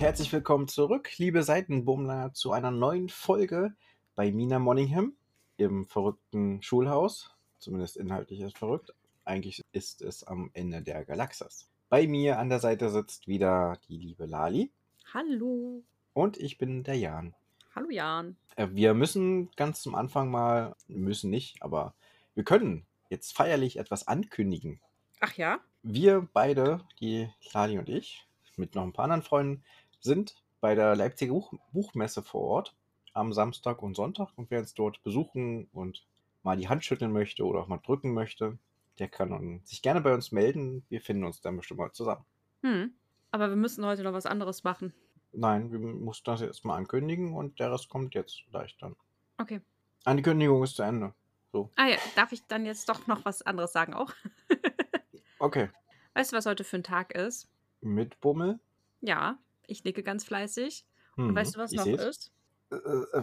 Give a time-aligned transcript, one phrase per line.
[0.00, 3.74] und herzlich willkommen zurück, liebe Seitenbummler, zu einer neuen Folge
[4.14, 5.12] bei Mina Monningham
[5.58, 7.36] im verrückten Schulhaus.
[7.58, 8.94] Zumindest inhaltlich ist es verrückt.
[9.26, 11.68] Eigentlich ist es am Ende der Galaxis.
[11.90, 14.70] Bei mir an der Seite sitzt wieder die liebe Lali
[15.12, 15.82] Hallo.
[16.14, 17.34] und ich bin der Jan.
[17.74, 18.36] Hallo Jan.
[18.56, 21.92] Äh, Wir müssen ganz zum Anfang mal, müssen nicht, aber
[22.34, 24.80] wir können jetzt feierlich etwas ankündigen.
[25.20, 25.58] Ach ja?
[25.82, 29.62] Wir beide, die Lali und ich, mit noch ein paar anderen Freunden,
[30.00, 32.74] sind bei der Leipziger Buch Buchmesse vor Ort
[33.12, 34.30] am Samstag und Sonntag.
[34.36, 36.06] Und wer uns dort besuchen und
[36.42, 38.58] mal die Hand schütteln möchte oder auch mal drücken möchte,
[38.98, 40.84] der kann sich gerne bei uns melden.
[40.88, 42.24] Wir finden uns dann bestimmt mal zusammen.
[42.62, 42.92] Hm.
[43.30, 44.92] Aber wir müssen heute noch was anderes machen.
[45.32, 48.96] Nein, wir mussten das jetzt mal ankündigen und der Rest kommt jetzt gleich dann.
[49.38, 49.60] Okay.
[50.04, 51.14] Ankündigung ist zu Ende.
[51.52, 54.12] So, Ah ja, darf ich dann jetzt doch noch was anderes sagen auch?
[55.38, 55.68] okay.
[56.14, 57.48] weißt du, was heute für ein Tag ist?
[57.80, 58.60] Mit Bummel.
[59.00, 60.84] Ja, ich nicke ganz fleißig.
[61.16, 62.02] Mhm, Und weißt du, was noch seh's.
[62.04, 62.32] ist?
[62.72, 63.22] Äh, äh,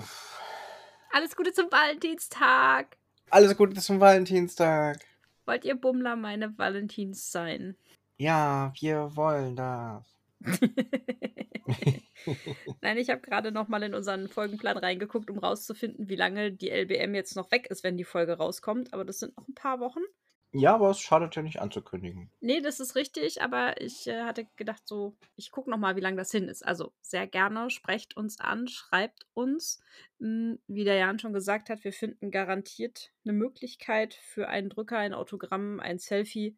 [1.12, 2.98] Alles Gute zum Valentinstag.
[3.30, 5.00] Alles Gute zum Valentinstag.
[5.46, 7.76] Wollt ihr Bummler meine Valentins sein?
[8.18, 10.04] Ja, wir wollen das.
[12.82, 16.70] Nein, ich habe gerade noch mal in unseren Folgenplan reingeguckt, um rauszufinden, wie lange die
[16.70, 18.94] LBM jetzt noch weg ist, wenn die Folge rauskommt.
[18.94, 20.02] Aber das sind noch ein paar Wochen.
[20.54, 22.32] Ja, aber es schadet ja nicht anzukündigen.
[22.40, 26.02] Nee, das ist richtig, aber ich äh, hatte gedacht, so, ich gucke noch mal, wie
[26.02, 26.66] lange das hin ist.
[26.66, 29.82] Also sehr gerne, sprecht uns an, schreibt uns.
[30.20, 34.98] Hm, Wie der Jan schon gesagt hat, wir finden garantiert eine Möglichkeit für einen Drücker,
[34.98, 36.56] ein Autogramm, ein Selfie,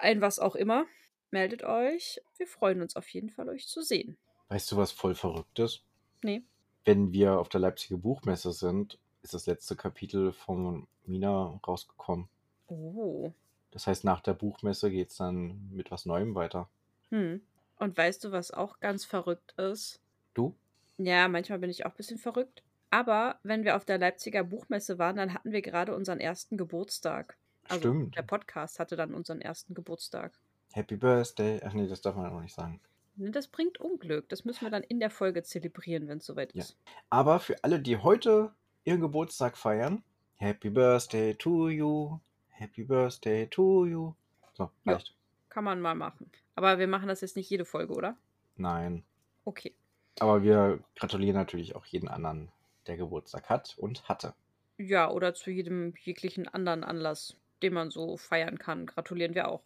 [0.00, 0.86] ein was auch immer.
[1.30, 2.20] Meldet euch.
[2.38, 4.16] Wir freuen uns auf jeden Fall, euch zu sehen.
[4.48, 5.82] Weißt du, was voll verrückt ist?
[6.24, 6.42] Nee.
[6.86, 12.30] Wenn wir auf der Leipziger Buchmesse sind, ist das letzte Kapitel von Mina rausgekommen.
[12.68, 13.32] Oh.
[13.70, 16.68] Das heißt, nach der Buchmesse geht es dann mit was Neuem weiter.
[17.10, 17.42] Hm.
[17.76, 20.00] Und weißt du, was auch ganz verrückt ist?
[20.34, 20.54] Du?
[20.96, 22.62] Ja, manchmal bin ich auch ein bisschen verrückt.
[22.90, 27.36] Aber wenn wir auf der Leipziger Buchmesse waren, dann hatten wir gerade unseren ersten Geburtstag.
[27.64, 28.16] Also Stimmt.
[28.16, 30.32] der Podcast hatte dann unseren ersten Geburtstag.
[30.72, 31.60] Happy Birthday.
[31.64, 32.80] Ach nee, das darf man ja noch nicht sagen.
[33.16, 34.28] Ne, Das bringt Unglück.
[34.30, 36.62] Das müssen wir dann in der Folge zelebrieren, wenn es soweit Ja.
[36.62, 36.76] ist.
[37.10, 38.52] Aber für alle, die heute
[38.84, 40.02] ihren Geburtstag feiern,
[40.36, 42.18] Happy Birthday to you.
[42.58, 44.14] Happy Birthday to you.
[44.54, 44.94] So, Ja.
[44.94, 45.14] reicht.
[45.48, 46.30] Kann man mal machen.
[46.54, 48.18] Aber wir machen das jetzt nicht jede Folge, oder?
[48.56, 49.04] Nein.
[49.44, 49.74] Okay.
[50.20, 52.50] Aber wir gratulieren natürlich auch jeden anderen,
[52.86, 54.34] der Geburtstag hat und hatte.
[54.78, 59.62] Ja, oder zu jedem jeglichen anderen Anlass, den man so feiern kann, gratulieren wir auch.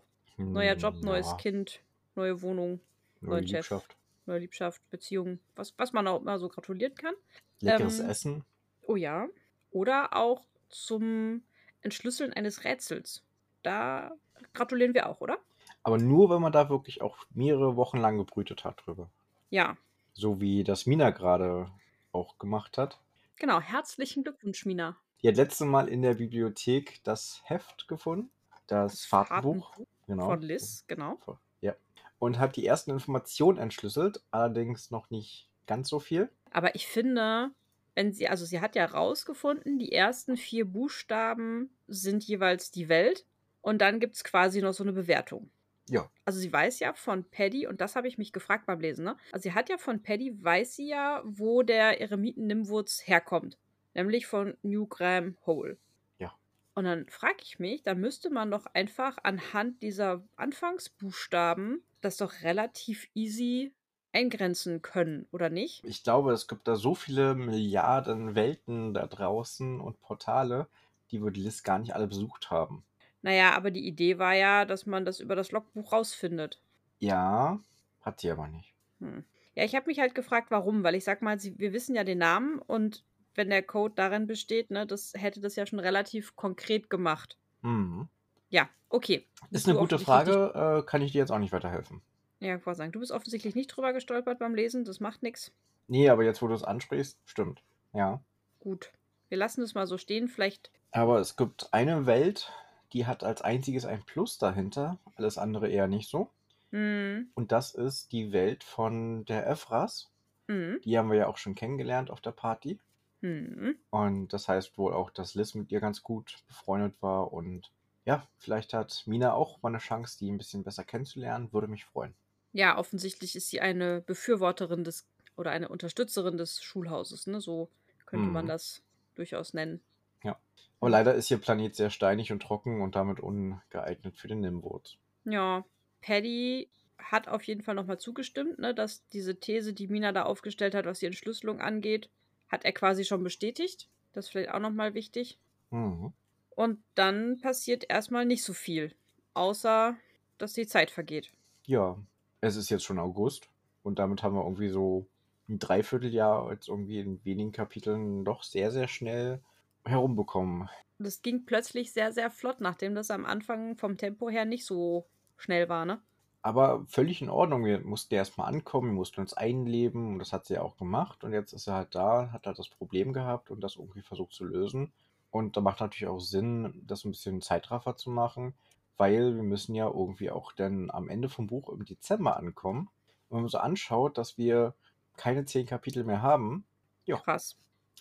[0.52, 1.82] Neuer Hm, Job, neues ja, Kind,
[2.14, 2.80] neue Wohnung,
[3.20, 3.70] neue neuen Chef.
[3.70, 3.96] Liebschaft.
[4.26, 7.14] neue Liebschaft, Beziehung, was, was man auch immer so gratulieren kann.
[7.60, 8.44] Leckeres Ähm, Essen.
[8.82, 9.28] Oh ja.
[9.70, 11.42] Oder auch zum
[11.82, 13.22] Entschlüsseln eines Rätsels.
[13.62, 14.12] Da
[14.54, 15.38] gratulieren wir auch, oder?
[15.82, 19.10] Aber nur, wenn man da wirklich auch mehrere Wochen lang gebrütet hat drüber.
[19.50, 19.76] Ja.
[20.14, 21.70] So wie das Mina gerade
[22.12, 23.00] auch gemacht hat.
[23.36, 23.60] Genau.
[23.60, 24.96] Herzlichen Glückwunsch, Mina.
[25.22, 28.30] Die hat letztes Mal in der Bibliothek das Heft gefunden.
[28.66, 29.70] Das, Das Fahrtenbuch.
[29.70, 30.26] Fahrtenbuch Genau.
[30.26, 31.18] Von Liz, genau.
[31.60, 31.74] Ja.
[32.18, 36.30] Und hat die ersten Informationen entschlüsselt, allerdings noch nicht ganz so viel.
[36.50, 37.50] Aber ich finde,
[37.94, 43.26] wenn sie, also sie hat ja rausgefunden, die ersten vier Buchstaben sind jeweils die Welt.
[43.60, 45.50] Und dann gibt es quasi noch so eine Bewertung.
[45.88, 46.10] Ja.
[46.24, 49.16] Also sie weiß ja von Paddy, und das habe ich mich gefragt beim Lesen, ne?
[49.30, 53.58] Also sie hat ja von Paddy, weiß sie ja, wo der Eremiten Nimwurz herkommt.
[53.94, 55.76] Nämlich von New Graham Hole.
[56.18, 56.32] Ja.
[56.74, 62.42] Und dann frage ich mich, da müsste man doch einfach anhand dieser Anfangsbuchstaben das doch
[62.42, 63.72] relativ easy
[64.12, 65.84] eingrenzen können, oder nicht?
[65.84, 70.66] Ich glaube, es gibt da so viele Milliarden Welten da draußen und Portale,
[71.10, 72.82] die wir die List gar nicht alle besucht haben.
[73.22, 76.60] Naja, aber die Idee war ja, dass man das über das Logbuch rausfindet.
[76.98, 77.60] Ja,
[78.00, 78.74] hat sie aber nicht.
[79.00, 79.24] Hm.
[79.54, 82.04] Ja, ich habe mich halt gefragt, warum, weil ich sag mal, sie, wir wissen ja
[82.04, 83.04] den Namen und
[83.34, 87.38] wenn der Code darin besteht, ne, das hätte das ja schon relativ konkret gemacht.
[87.62, 88.08] Mhm.
[88.48, 89.26] Ja, okay.
[89.50, 92.02] Ist eine gute Frage, äh, kann ich dir jetzt auch nicht weiterhelfen.
[92.42, 95.52] Ja, ich wollte sagen, du bist offensichtlich nicht drüber gestolpert beim Lesen, das macht nichts.
[95.86, 97.62] Nee, aber jetzt, wo du es ansprichst, stimmt.
[97.92, 98.20] Ja.
[98.60, 98.90] Gut.
[99.28, 100.70] Wir lassen es mal so stehen, vielleicht.
[100.90, 102.52] Aber es gibt eine Welt,
[102.92, 106.28] die hat als einziges ein Plus dahinter, alles andere eher nicht so.
[106.70, 110.10] Hm, Und das ist die Welt von der Ephras.
[110.48, 112.78] hm, Die haben wir ja auch schon kennengelernt auf der Party.
[113.20, 113.76] hm.
[113.90, 117.32] Und das heißt wohl auch, dass Liz mit ihr ganz gut befreundet war.
[117.32, 117.70] Und
[118.04, 121.52] ja, vielleicht hat Mina auch mal eine Chance, die ein bisschen besser kennenzulernen.
[121.52, 122.14] Würde mich freuen.
[122.52, 127.40] Ja, offensichtlich ist sie eine Befürworterin des oder eine Unterstützerin des Schulhauses, ne?
[127.40, 127.70] So
[128.06, 128.46] könnte man Mhm.
[128.46, 128.82] das
[129.14, 129.82] durchaus nennen.
[130.24, 130.40] Ja.
[130.80, 134.98] Aber leider ist ihr Planet sehr steinig und trocken und damit ungeeignet für den Nimwurz.
[135.24, 135.64] Ja,
[136.00, 140.74] Paddy hat auf jeden Fall nochmal zugestimmt, ne, dass diese These, die Mina da aufgestellt
[140.74, 142.10] hat, was die Entschlüsselung angeht,
[142.48, 143.88] hat er quasi schon bestätigt.
[144.12, 145.38] Das ist vielleicht auch nochmal wichtig.
[145.70, 146.12] Mhm.
[146.50, 148.94] Und dann passiert erstmal nicht so viel,
[149.34, 149.96] außer
[150.38, 151.32] dass die Zeit vergeht.
[151.66, 151.96] Ja,
[152.42, 153.48] es ist jetzt schon August
[153.82, 155.06] und damit haben wir irgendwie so
[155.48, 159.40] ein Dreivierteljahr jetzt irgendwie in wenigen Kapiteln doch sehr, sehr schnell
[159.84, 160.68] herumbekommen.
[160.98, 165.06] Das ging plötzlich sehr, sehr flott, nachdem das am Anfang vom Tempo her nicht so
[165.36, 166.00] schnell war, ne?
[166.42, 167.64] Aber völlig in Ordnung.
[167.64, 171.22] Wir mussten erstmal ankommen, wir mussten uns einleben und das hat sie auch gemacht.
[171.22, 174.32] Und jetzt ist er halt da, hat halt das Problem gehabt und das irgendwie versucht
[174.32, 174.92] zu lösen.
[175.30, 178.54] Und da macht natürlich auch Sinn, das ein bisschen Zeitraffer zu machen,
[178.96, 182.88] weil wir müssen ja irgendwie auch dann am Ende vom Buch im Dezember ankommen.
[183.28, 184.74] Und wenn man so anschaut, dass wir
[185.16, 186.64] keine zehn Kapitel mehr haben,
[187.04, 187.56] ja, Krass.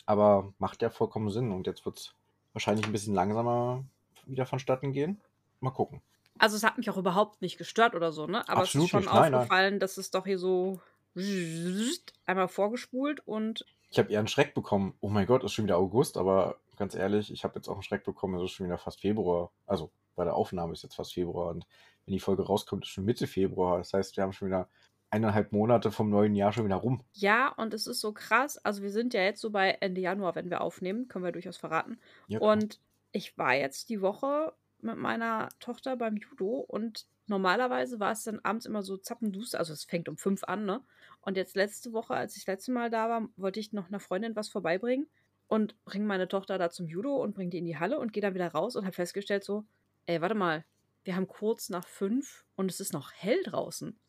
[0.06, 1.52] aber macht ja vollkommen Sinn.
[1.52, 2.14] Und jetzt wird es
[2.54, 3.84] wahrscheinlich ein bisschen langsamer
[4.26, 5.20] wieder vonstatten gehen.
[5.60, 6.02] Mal gucken.
[6.40, 8.48] Also es hat mich auch überhaupt nicht gestört oder so, ne?
[8.50, 9.34] Aber Absolut es ist schon nicht, nein, nein.
[9.36, 10.80] aufgefallen, dass es doch hier so
[12.26, 14.94] einmal vorgespult und Ich habe eher einen Schreck bekommen.
[15.02, 17.84] Oh mein Gott, ist schon wieder August, aber ganz ehrlich, ich habe jetzt auch einen
[17.84, 19.52] Schreck bekommen, es ist schon wieder fast Februar.
[19.68, 21.66] Also bei der Aufnahme ist jetzt fast Februar und
[22.06, 23.78] wenn die Folge rauskommt, ist schon Mitte Februar.
[23.78, 24.68] Das heißt, wir haben schon wieder
[25.12, 27.04] eineinhalb Monate vom neuen Jahr schon wieder rum.
[27.13, 28.58] ja, und es ist so krass.
[28.58, 31.58] Also wir sind ja jetzt so bei Ende Januar, wenn wir aufnehmen, können wir durchaus
[31.58, 32.00] verraten.
[32.28, 32.40] Ja.
[32.40, 32.80] Und
[33.12, 38.40] ich war jetzt die Woche mit meiner Tochter beim Judo und normalerweise war es dann
[38.40, 40.81] abends immer so zappenduster, also es fängt um fünf an, ne?
[41.22, 44.00] Und jetzt letzte Woche, als ich das letzte Mal da war, wollte ich noch einer
[44.00, 45.07] Freundin was vorbeibringen
[45.48, 48.22] und bringe meine Tochter da zum Judo und bringe die in die Halle und gehe
[48.22, 49.66] dann wieder raus und habe festgestellt so,
[50.06, 50.65] ey, warte mal,
[51.03, 54.00] wir haben kurz nach fünf und es ist noch hell draußen.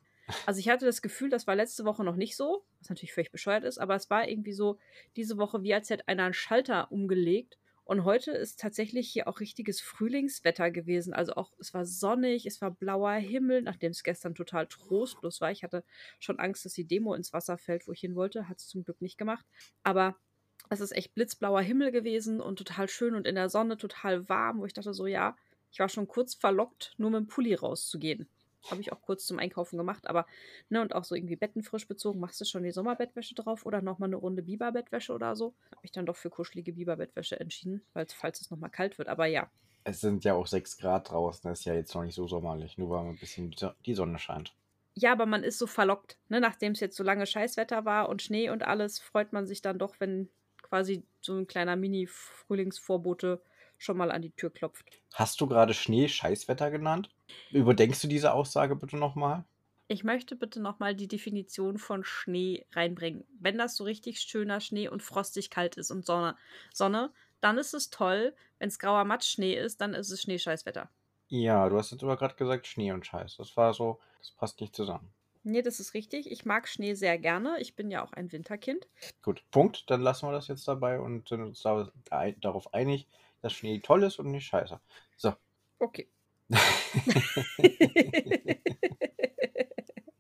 [0.46, 3.32] Also ich hatte das Gefühl, das war letzte Woche noch nicht so, was natürlich völlig
[3.32, 4.78] bescheuert ist, aber es war irgendwie so
[5.16, 7.58] diese Woche, wie als hätte einer einen Schalter umgelegt.
[7.84, 11.12] Und heute ist tatsächlich hier auch richtiges Frühlingswetter gewesen.
[11.12, 15.50] Also auch, es war sonnig, es war blauer Himmel, nachdem es gestern total trostlos war.
[15.50, 15.84] Ich hatte
[16.20, 18.48] schon Angst, dass die Demo ins Wasser fällt, wo ich hin wollte.
[18.48, 19.44] Hat es zum Glück nicht gemacht.
[19.82, 20.16] Aber
[20.70, 24.60] es ist echt blitzblauer Himmel gewesen und total schön und in der Sonne total warm,
[24.60, 25.36] wo ich dachte so, ja,
[25.72, 28.28] ich war schon kurz verlockt, nur mit dem Pulli rauszugehen.
[28.70, 30.26] Habe ich auch kurz zum Einkaufen gemacht, aber,
[30.69, 32.20] ne, und auch so irgendwie Betten frisch bezogen.
[32.20, 35.56] Machst du schon die Sommerbettwäsche drauf oder nochmal eine Runde Biberbettwäsche oder so?
[35.72, 39.08] Habe mich dann doch für kuschelige Biberbettwäsche entschieden, weil falls es nochmal kalt wird.
[39.08, 39.50] Aber ja,
[39.84, 42.78] Es sind ja auch sechs Grad draußen, das ist ja jetzt noch nicht so sommerlich,
[42.78, 43.54] nur weil ein bisschen
[43.86, 44.56] die Sonne scheint.
[44.94, 46.40] ja, aber man ist so verlockt, ne?
[46.40, 49.78] Nachdem es jetzt so lange Scheißwetter war und Schnee und alles, freut man sich dann
[49.78, 50.28] doch, wenn
[50.62, 53.42] quasi so ein kleiner Mini-Frühlingsvorbote
[53.82, 54.84] schon mal an die Tür klopft.
[55.14, 57.11] Hast du gerade Schnee Scheißwetter genannt?
[57.50, 59.44] Überdenkst du diese Aussage bitte nochmal?
[59.88, 63.25] Ich möchte bitte nochmal die Definition von Schnee reinbringen.
[63.40, 66.37] Wenn das so richtig schöner Schnee und frostig kalt ist und Sonne,
[66.73, 68.34] Sonne dann ist es toll.
[68.58, 70.88] Wenn es grauer Matschschnee ist, dann ist es Schneescheißwetter.
[71.29, 73.37] Ja, du hast jetzt aber gerade gesagt Schnee und Scheiß.
[73.37, 75.12] Das war so, das passt nicht zusammen.
[75.44, 76.31] Nee, das ist richtig.
[76.31, 77.61] Ich mag Schnee sehr gerne.
[77.61, 78.87] Ich bin ja auch ein Winterkind.
[79.23, 79.90] Gut, Punkt.
[79.90, 83.08] Dann lassen wir das jetzt dabei und sind uns da, da, darauf einig,
[83.42, 84.80] dass Schnee toll ist und nicht scheiße.
[85.16, 85.34] So.
[85.78, 86.08] Okay.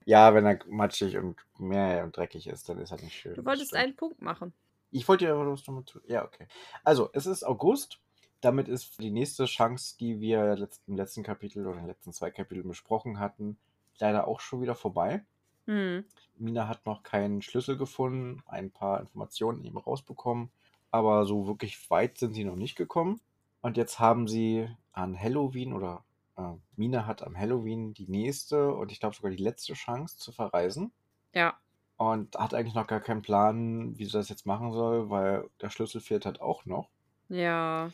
[0.04, 3.34] ja, wenn er matschig und mehr und dreckig ist, dann ist er nicht schön.
[3.34, 4.52] du wolltest einen Punkt machen.
[4.90, 6.00] Ich wollte ja was nochmal zu.
[6.06, 6.46] Ja, okay.
[6.84, 8.00] Also, es ist August.
[8.40, 12.30] Damit ist die nächste Chance, die wir im letzten Kapitel oder in den letzten zwei
[12.30, 13.56] Kapiteln besprochen hatten,
[13.98, 15.24] leider auch schon wieder vorbei.
[15.66, 16.04] Hm.
[16.36, 20.50] Mina hat noch keinen Schlüssel gefunden, ein paar Informationen eben rausbekommen,
[20.92, 23.20] aber so wirklich weit sind sie noch nicht gekommen.
[23.62, 26.04] Und jetzt haben sie an Halloween oder
[26.36, 30.32] äh, Mina hat am Halloween die nächste und ich glaube sogar die letzte Chance zu
[30.32, 30.92] verreisen
[31.34, 31.54] Ja.
[31.96, 35.70] und hat eigentlich noch gar keinen Plan, wie sie das jetzt machen soll, weil der
[35.70, 36.88] Schlüssel fehlt halt auch noch.
[37.28, 37.90] Ja.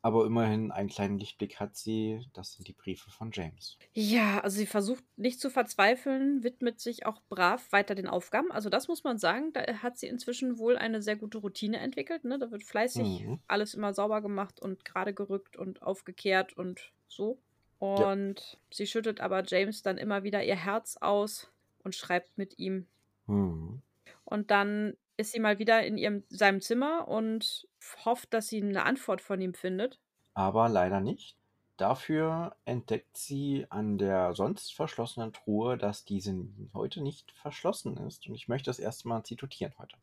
[0.00, 2.20] Aber immerhin einen kleinen Lichtblick hat sie.
[2.32, 3.76] Das sind die Briefe von James.
[3.92, 8.52] Ja, also sie versucht nicht zu verzweifeln, widmet sich auch brav weiter den Aufgaben.
[8.52, 12.24] Also das muss man sagen, da hat sie inzwischen wohl eine sehr gute Routine entwickelt.
[12.24, 12.38] Ne?
[12.38, 13.40] Da wird fleißig Mhm.
[13.48, 17.38] alles immer sauber gemacht und gerade gerückt und aufgekehrt und so.
[17.80, 18.10] Ja.
[18.10, 21.50] Und sie schüttet aber James dann immer wieder ihr Herz aus
[21.82, 22.86] und schreibt mit ihm.
[23.26, 23.82] Mhm.
[24.24, 27.66] Und dann ist sie mal wieder in ihrem, seinem Zimmer und
[28.04, 29.98] hofft, dass sie eine Antwort von ihm findet.
[30.32, 31.36] Aber leider nicht.
[31.76, 36.34] Dafür entdeckt sie an der sonst verschlossenen Truhe, dass diese
[36.74, 38.26] heute nicht verschlossen ist.
[38.26, 39.96] Und ich möchte das erste Mal zitieren heute.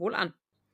[0.00, 0.32] Wohl an.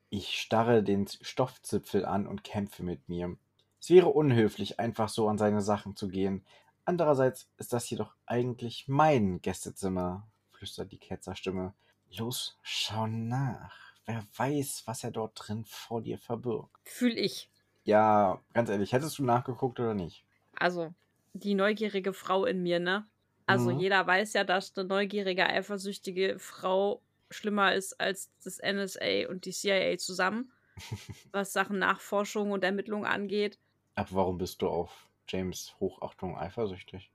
[0.09, 3.37] Ich starre den Stoffzipfel an und kämpfe mit mir.
[3.81, 6.45] Es wäre unhöflich, einfach so an seine Sachen zu gehen.
[6.85, 11.75] Andererseits ist das jedoch eigentlich mein Gästezimmer, flüstert die Ketzerstimme.
[12.11, 13.95] Los, schau nach.
[14.07, 16.81] Wer weiß, was er dort drin vor dir verbirgt.
[16.87, 17.51] Fühl ich.
[17.85, 20.27] Ja, ganz ehrlich, hättest du nachgeguckt oder nicht?
[20.55, 20.95] Also,
[21.35, 23.09] die neugierige Frau in mir, ne?
[23.47, 23.81] Also Mhm.
[23.81, 29.53] jeder weiß ja, dass eine neugierige, eifersüchtige Frau schlimmer ist als das NSA und die
[29.53, 30.53] CIA zusammen,
[31.33, 33.61] was Sachen Nachforschung und Ermittlung angeht.
[33.95, 37.11] Aber warum bist du auf James Hochachtung eifersüchtig?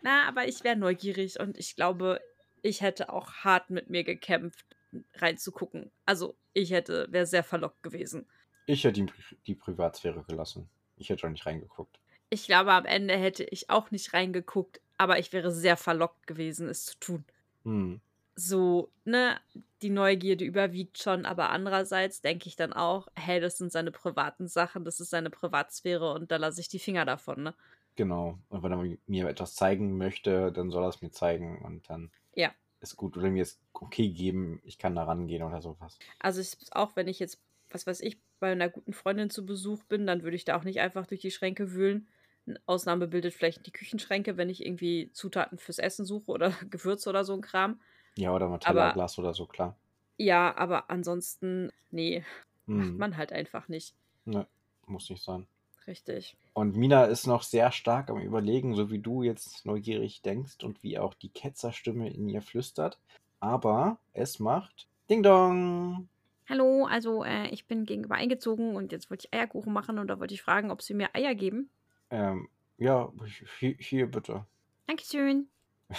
[0.00, 2.20] Na, aber ich wäre neugierig und ich glaube,
[2.66, 4.66] ich hätte auch hart mit mir gekämpft,
[5.14, 5.90] reinzugucken.
[6.04, 8.26] Also ich hätte, wäre sehr verlockt gewesen.
[8.66, 9.08] Ich hätte ihm
[9.46, 10.68] die Privatsphäre gelassen.
[10.96, 12.00] Ich hätte auch nicht reingeguckt.
[12.28, 16.68] Ich glaube, am Ende hätte ich auch nicht reingeguckt, aber ich wäre sehr verlockt gewesen,
[16.68, 17.24] es zu tun.
[17.64, 18.00] Hm.
[18.34, 19.38] So, ne,
[19.82, 24.48] die Neugierde überwiegt schon, aber andererseits denke ich dann auch, hey, das sind seine privaten
[24.48, 27.54] Sachen, das ist seine Privatsphäre und da lasse ich die Finger davon, ne?
[27.96, 28.38] Genau.
[28.48, 32.10] Und wenn er mir etwas zeigen möchte, dann soll er es mir zeigen und dann
[32.34, 32.54] Ja.
[32.80, 33.16] ist gut.
[33.16, 35.98] Oder mir es okay geben, ich kann da rangehen oder sowas.
[36.18, 40.06] Also auch wenn ich jetzt, was weiß ich, bei einer guten Freundin zu Besuch bin,
[40.06, 42.08] dann würde ich da auch nicht einfach durch die Schränke wühlen.
[42.46, 47.08] Eine Ausnahme bildet vielleicht die Küchenschränke, wenn ich irgendwie Zutaten fürs Essen suche oder Gewürze
[47.10, 47.80] oder so ein Kram.
[48.18, 49.76] Ja, oder mal Tellerglas oder so, klar.
[50.18, 52.24] Ja, aber ansonsten, nee,
[52.66, 52.98] macht Hm.
[52.98, 53.94] man halt einfach nicht.
[54.26, 54.46] Ne,
[54.86, 55.46] muss nicht sein.
[55.86, 56.36] Richtig.
[56.56, 60.82] Und Mina ist noch sehr stark am Überlegen, so wie du jetzt neugierig denkst und
[60.82, 62.98] wie auch die Ketzerstimme in ihr flüstert.
[63.40, 66.08] Aber es macht Ding Dong.
[66.48, 70.18] Hallo, also äh, ich bin gegenüber eingezogen und jetzt wollte ich Eierkuchen machen und da
[70.18, 71.68] wollte ich fragen, ob Sie mir Eier geben.
[72.08, 72.48] Ähm,
[72.78, 73.12] ja,
[73.58, 74.46] hier, hier bitte.
[74.86, 75.48] Dankeschön.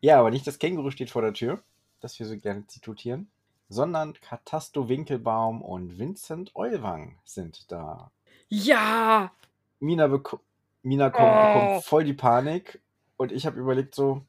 [0.00, 1.62] Ja, aber nicht das Känguru steht vor der Tür,
[2.00, 3.30] das wir so gerne zitieren,
[3.70, 8.10] sondern Katasto Winkelbaum und Vincent Eulwang sind da.
[8.50, 9.32] Ja!
[9.78, 10.08] Mina,
[10.82, 11.46] Mina kommt, Oh.
[11.46, 12.80] bekommt voll die Panik
[13.16, 14.22] und ich habe überlegt so,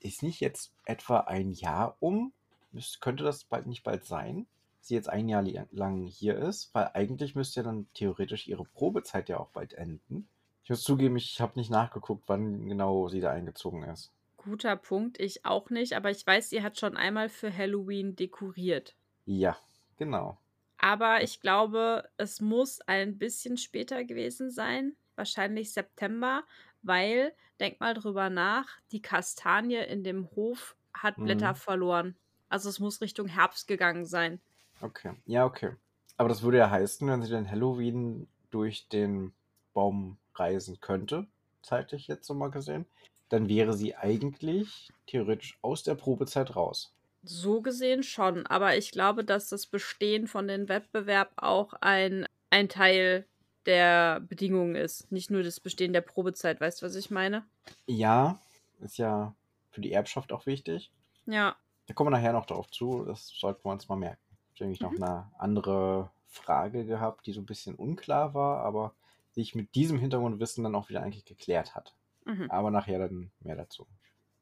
[0.00, 2.32] ist nicht jetzt etwa ein Jahr um?
[2.72, 4.46] Müsste, könnte das bald nicht bald sein?
[4.78, 8.64] dass Sie jetzt ein Jahr lang hier ist, weil eigentlich müsste ja dann theoretisch ihre
[8.64, 10.28] Probezeit ja auch bald enden.
[10.64, 14.10] Ich muss zugeben, ich habe nicht nachgeguckt, wann genau sie da eingezogen ist.
[14.38, 18.96] Guter Punkt, ich auch nicht, aber ich weiß, sie hat schon einmal für Halloween dekoriert.
[19.24, 19.56] Ja,
[19.98, 20.36] genau.
[20.82, 26.44] Aber ich glaube, es muss ein bisschen später gewesen sein, wahrscheinlich September,
[26.82, 31.22] weil, denk mal drüber nach, die Kastanie in dem Hof hat Mhm.
[31.22, 32.18] Blätter verloren.
[32.50, 34.42] Also es muss Richtung Herbst gegangen sein.
[34.80, 35.14] Okay.
[35.26, 35.76] Ja, okay.
[36.16, 39.32] Aber das würde ja heißen, wenn sie den Halloween durch den
[39.72, 41.26] Baum reisen könnte,
[41.62, 42.86] zeitlich jetzt so mal gesehen,
[43.28, 46.94] dann wäre sie eigentlich theoretisch aus der Probezeit raus.
[47.24, 52.68] So gesehen schon, aber ich glaube, dass das Bestehen von dem Wettbewerb auch ein, ein
[52.68, 53.26] Teil
[53.66, 55.12] der Bedingungen ist.
[55.12, 57.44] Nicht nur das Bestehen der Probezeit, weißt du, was ich meine?
[57.86, 58.40] Ja,
[58.80, 59.34] ist ja
[59.70, 60.90] für die Erbschaft auch wichtig.
[61.26, 61.54] Ja.
[61.86, 64.18] Da kommen wir nachher noch drauf zu, das sollten wir uns mal merken.
[64.54, 65.02] Ich habe nämlich noch Mhm.
[65.02, 68.94] eine andere Frage gehabt, die so ein bisschen unklar war, aber
[69.30, 71.94] sich mit diesem Hintergrundwissen dann auch wieder eigentlich geklärt hat.
[72.24, 72.50] Mhm.
[72.50, 73.86] Aber nachher dann mehr dazu.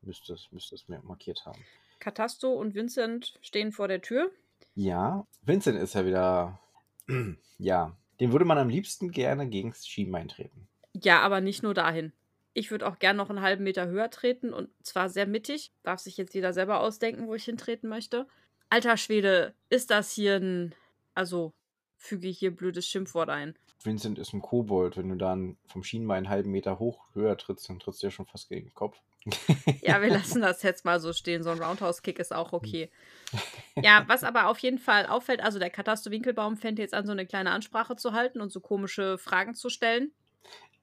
[0.02, 1.62] Müsste es, müsste es mir markiert haben.
[2.00, 4.30] Katasto und Vincent stehen vor der Tür.
[4.74, 6.60] Ja, Vincent ist ja wieder.
[7.58, 10.68] ja, den würde man am liebsten gerne gegen das Schienbein treten.
[10.92, 12.12] Ja, aber nicht nur dahin.
[12.52, 15.72] Ich würde auch gern noch einen halben Meter höher treten und zwar sehr mittig.
[15.82, 18.26] Darf sich jetzt jeder selber ausdenken, wo ich hintreten möchte.
[18.70, 20.74] Alter Schwede, ist das hier ein.
[21.14, 21.52] Also,
[21.96, 23.56] füge hier blödes Schimpfwort ein.
[23.82, 24.96] Vincent ist ein Kobold.
[24.96, 28.10] Wenn du dann vom Schienbein einen halben Meter hoch höher trittst, dann trittst du ja
[28.10, 29.00] schon fast gegen den Kopf.
[29.82, 31.42] Ja, wir lassen das jetzt mal so stehen.
[31.42, 32.90] So ein Roundhouse-Kick ist auch okay.
[33.82, 37.12] Ja, was aber auf jeden Fall auffällt, also der Katasto Winkelbaum fängt jetzt an, so
[37.12, 40.12] eine kleine Ansprache zu halten und so komische Fragen zu stellen.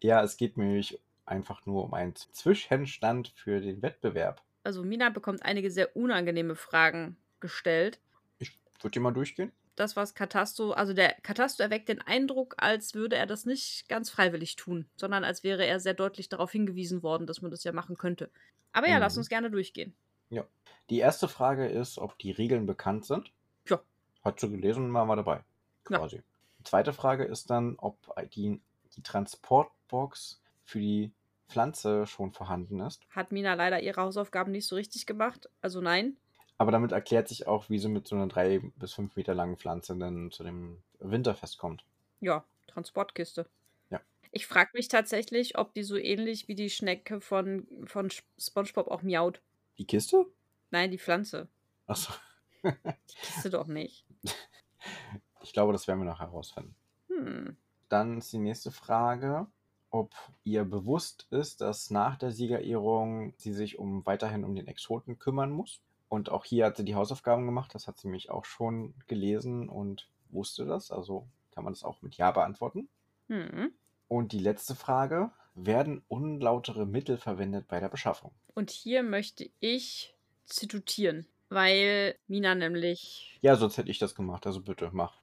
[0.01, 4.41] Ja, es geht mir nämlich einfach nur um einen Zwischenstand für den Wettbewerb.
[4.63, 7.99] Also Mina bekommt einige sehr unangenehme Fragen gestellt.
[8.39, 9.51] Ich würde dir mal durchgehen.
[9.77, 14.09] Das, was Katasto, also der Katasto erweckt den Eindruck, als würde er das nicht ganz
[14.09, 17.71] freiwillig tun, sondern als wäre er sehr deutlich darauf hingewiesen worden, dass man das ja
[17.71, 18.29] machen könnte.
[18.73, 19.01] Aber ja, Mhm.
[19.01, 19.95] lass uns gerne durchgehen.
[20.89, 23.33] Die erste Frage ist, ob die Regeln bekannt sind.
[23.67, 23.81] Ja.
[24.23, 25.43] Hat sie gelesen und wir dabei.
[25.89, 25.97] Ja.
[25.97, 26.21] Quasi.
[26.59, 27.97] Die zweite Frage ist dann, ob
[28.33, 28.61] die,
[28.95, 31.11] die Transportbox für die
[31.49, 33.01] Pflanze schon vorhanden ist.
[33.09, 35.49] Hat Mina leider ihre Hausaufgaben nicht so richtig gemacht.
[35.61, 36.15] Also nein.
[36.57, 39.57] Aber damit erklärt sich auch, wie sie mit so einer drei bis fünf Meter langen
[39.57, 41.85] Pflanze dann zu dem Winterfest kommt.
[42.19, 43.47] Ja, Transportkiste.
[43.89, 44.01] Ja.
[44.31, 48.09] Ich frage mich tatsächlich, ob die so ähnlich wie die Schnecke von, von
[48.39, 49.41] SpongeBob auch miaut.
[49.77, 50.25] Die Kiste?
[50.71, 51.47] Nein, die Pflanze.
[51.85, 52.11] Achso.
[52.63, 54.05] Die Kiste doch nicht.
[55.43, 56.75] Ich glaube, das werden wir noch herausfinden.
[57.07, 57.55] Hm.
[57.87, 59.47] Dann ist die nächste Frage,
[59.89, 65.19] ob ihr bewusst ist, dass nach der Siegerehrung sie sich um weiterhin um den Exoten
[65.19, 65.81] kümmern muss.
[66.09, 67.75] Und auch hier hat sie die Hausaufgaben gemacht.
[67.75, 70.91] Das hat sie mich auch schon gelesen und wusste das.
[70.91, 72.87] Also kann man das auch mit Ja beantworten.
[73.27, 73.73] Hm.
[74.07, 78.31] Und die letzte Frage werden unlautere Mittel verwendet bei der Beschaffung.
[78.53, 84.61] Und hier möchte ich zitieren, weil Mina nämlich, Ja, sonst hätte ich das gemacht, also
[84.61, 85.19] bitte, mach.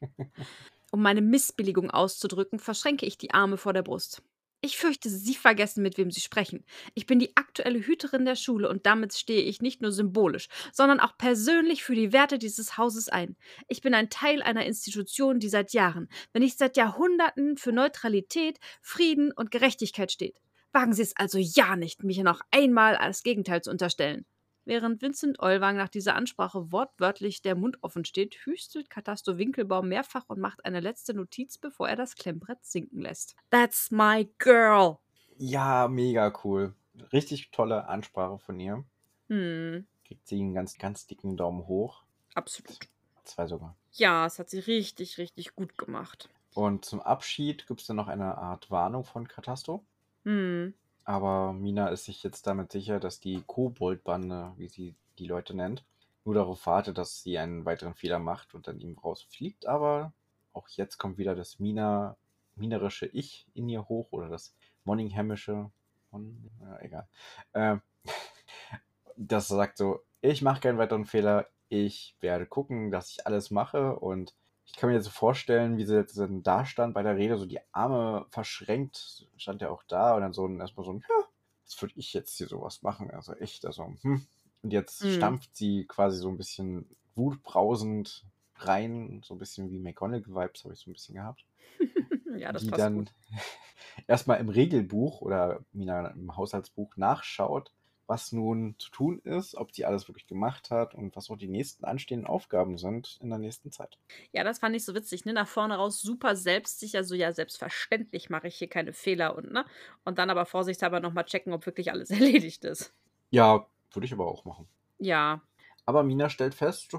[0.90, 4.22] um meine Missbilligung auszudrücken, verschränke ich die Arme vor der Brust.
[4.64, 6.64] Ich fürchte, Sie vergessen, mit wem Sie sprechen.
[6.94, 11.00] Ich bin die aktuelle Hüterin der Schule und damit stehe ich nicht nur symbolisch, sondern
[11.00, 13.34] auch persönlich für die Werte dieses Hauses ein.
[13.66, 18.60] Ich bin ein Teil einer Institution, die seit Jahren, wenn nicht seit Jahrhunderten für Neutralität,
[18.80, 20.38] Frieden und Gerechtigkeit steht.
[20.70, 24.26] Wagen Sie es also ja nicht, mich noch einmal als Gegenteil zu unterstellen.
[24.64, 30.28] Während Vincent Olwang nach dieser Ansprache wortwörtlich der Mund offen steht, hüstelt Katasto Winkelbaum mehrfach
[30.28, 33.34] und macht eine letzte Notiz, bevor er das Klemmbrett sinken lässt.
[33.50, 34.98] That's my girl!
[35.36, 36.74] Ja, mega cool.
[37.12, 38.84] Richtig tolle Ansprache von ihr.
[39.28, 42.04] Hm, Kriegt sie einen ganz, ganz dicken Daumen hoch.
[42.34, 42.88] absolut.
[43.24, 43.76] Zwei sogar.
[43.92, 46.28] Ja, es hat sie richtig, richtig gut gemacht.
[46.54, 49.84] Und zum Abschied gibt es dann noch eine Art Warnung von Katasto.
[50.24, 50.74] Hm,
[51.04, 55.84] Aber Mina ist sich jetzt damit sicher, dass die Koboldbande, wie sie die Leute nennt,
[56.24, 59.66] nur darauf wartet, dass sie einen weiteren Fehler macht und dann ihm rausfliegt.
[59.66, 60.12] Aber
[60.52, 62.16] auch jetzt kommt wieder das Mina,
[62.54, 64.54] minerische Ich in ihr hoch oder das
[64.84, 65.70] Monninghamische.
[66.10, 67.08] Mon, ja, egal.
[67.54, 67.80] Ähm,
[69.16, 73.96] das sagt so, ich mache keinen weiteren Fehler, ich werde gucken, dass ich alles mache
[73.98, 74.34] und
[74.72, 77.46] ich kann mir jetzt so vorstellen, wie sie jetzt da stand bei der Rede, so
[77.46, 81.26] die Arme verschränkt, stand er auch da und dann so ein, erstmal so ein, ja,
[81.66, 83.10] was würde ich jetzt hier sowas machen?
[83.10, 84.26] Also echt, also, hm.
[84.62, 85.10] Und jetzt Mhm.
[85.10, 88.24] stampft sie quasi so ein bisschen wutbrausend
[88.56, 91.44] rein, so ein bisschen wie McGonagall-Vibes habe ich so ein bisschen gehabt.
[92.38, 93.10] ja, das die passt dann
[94.06, 97.72] erstmal im Regelbuch oder Mina im Haushaltsbuch nachschaut,
[98.12, 101.48] was nun zu tun ist, ob sie alles wirklich gemacht hat und was auch die
[101.48, 103.98] nächsten anstehenden Aufgaben sind in der nächsten Zeit.
[104.32, 105.32] Ja, das fand ich so witzig, ne?
[105.32, 109.64] Nach vorne raus super selbstsicher, so ja, selbstverständlich mache ich hier keine Fehler und ne?
[110.04, 112.92] Und dann aber vorsichtshalber nochmal checken, ob wirklich alles erledigt ist.
[113.30, 114.68] Ja, würde ich aber auch machen.
[114.98, 115.40] Ja,
[115.86, 116.92] Aber Mina stellt fest,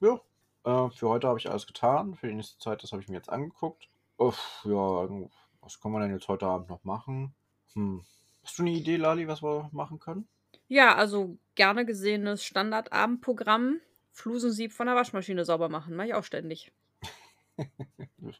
[0.00, 0.20] ja,
[0.64, 3.18] äh, für heute habe ich alles getan, für die nächste Zeit, das habe ich mir
[3.18, 3.88] jetzt angeguckt.
[4.16, 5.08] Uff, ja,
[5.60, 7.36] was kann man denn jetzt heute Abend noch machen?
[7.74, 8.04] Hm.
[8.42, 10.26] Hast du eine Idee, Lali, was wir machen können?
[10.68, 13.80] Ja, also gerne gesehenes Standardabendprogramm.
[14.12, 16.72] Flusensieb von der Waschmaschine sauber machen, mache ich auch ständig.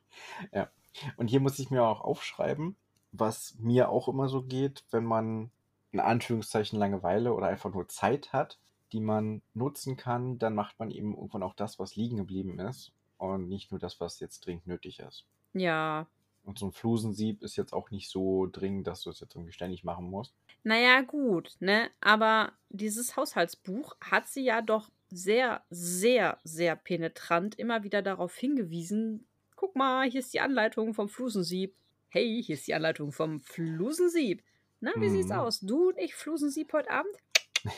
[0.53, 0.71] Ja.
[1.17, 2.77] Und hier muss ich mir auch aufschreiben,
[3.13, 5.51] was mir auch immer so geht, wenn man
[5.93, 8.59] in Anführungszeichen Langeweile oder einfach nur Zeit hat,
[8.93, 12.93] die man nutzen kann, dann macht man eben irgendwann auch das, was liegen geblieben ist
[13.19, 15.27] und nicht nur das, was jetzt dringend nötig ist.
[15.55, 16.07] Ja.
[16.45, 19.53] Und so ein Flusensieb ist jetzt auch nicht so dringend, dass du es jetzt irgendwie
[19.53, 20.35] ständig machen musst.
[20.67, 21.93] Naja, gut, ne?
[22.01, 29.29] Aber dieses Haushaltsbuch hat sie ja doch sehr, sehr, sehr penetrant immer wieder darauf hingewiesen.
[29.55, 31.77] Guck mal, hier ist die Anleitung vom Flusensieb.
[32.09, 34.43] Hey, hier ist die Anleitung vom Flusensieb.
[34.81, 35.37] Na, wie sieht's Mhm.
[35.37, 35.61] aus?
[35.61, 37.15] Du und ich Flusensieb heute Abend?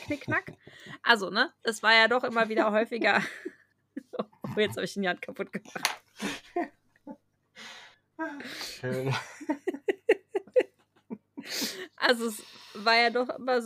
[0.05, 0.53] Knickknack.
[1.03, 1.53] Also, ne?
[1.61, 3.21] Es war ja doch immer wieder häufiger.
[4.17, 4.23] oh,
[4.59, 6.01] jetzt habe ich den Jan kaputt gemacht.
[8.79, 9.13] Schön.
[11.95, 12.43] Also es
[12.85, 13.61] war ja doch immer,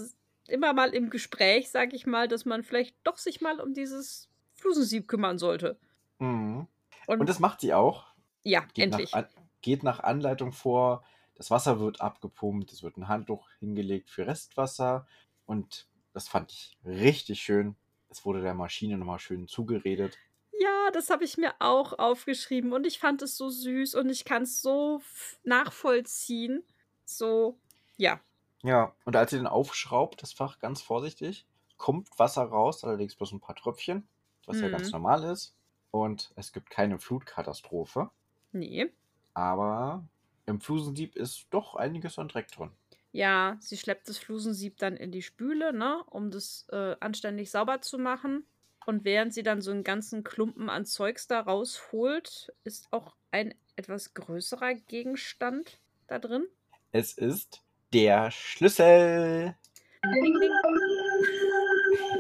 [0.47, 4.30] immer mal im Gespräch, sag ich mal, dass man vielleicht doch sich mal um dieses
[4.54, 5.80] Flusensieb kümmern sollte.
[6.19, 6.67] Mhm.
[7.08, 8.06] Und, Und das macht sie auch.
[8.43, 9.13] ja, Geht nach, endlich.
[9.13, 9.28] An
[9.62, 11.04] geht nach Anleitung vor.
[11.36, 15.08] Das Wasser wird abgepumpt, es wird ein Handtuch hingelegt für Restwasser.
[15.45, 17.76] Und das fand ich richtig schön.
[18.10, 20.19] Es wurde der Maschine nochmal schön zugeredet.
[20.60, 24.23] Ja, das habe ich mir auch aufgeschrieben und ich fand es so süß und ich
[24.23, 25.02] kann es so
[25.43, 26.63] nachvollziehen.
[27.06, 27.58] So,
[27.97, 28.21] ja.
[28.63, 31.45] Ja, und als sie dann aufschraubt, das Fach ganz vorsichtig,
[31.78, 34.08] kommt Wasser raus, allerdings bloß ein paar Tröpfchen,
[34.45, 34.93] was ja ganz Mhm.
[34.93, 35.56] normal ist.
[35.91, 38.10] Und es gibt keine Flutkatastrophe.
[38.54, 38.93] Nee.
[39.36, 40.08] Aber
[40.47, 42.71] im Flusensieb ist doch einiges an Dreck drin.
[43.12, 47.82] Ja, sie schleppt das Flusensieb dann in die Spüle, ne, um das äh, anständig sauber
[47.82, 48.47] zu machen.
[48.86, 53.54] Und während sie dann so einen ganzen Klumpen an Zeugs da rausholt, ist auch ein
[53.76, 56.47] etwas größerer Gegenstand da drin.
[56.93, 57.62] Es ist
[57.94, 59.56] der Schlüssel.
[60.04, 60.52] Ding, ding.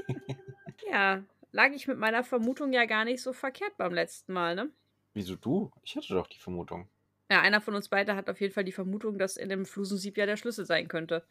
[0.91, 4.69] ja, lag ich mit meiner Vermutung ja gar nicht so verkehrt beim letzten Mal, ne?
[5.13, 5.71] Wieso du?
[5.83, 6.87] Ich hatte doch die Vermutung.
[7.29, 10.17] Ja, einer von uns beiden hat auf jeden Fall die Vermutung, dass in dem Flusensieb
[10.17, 11.23] ja der Schlüssel sein könnte.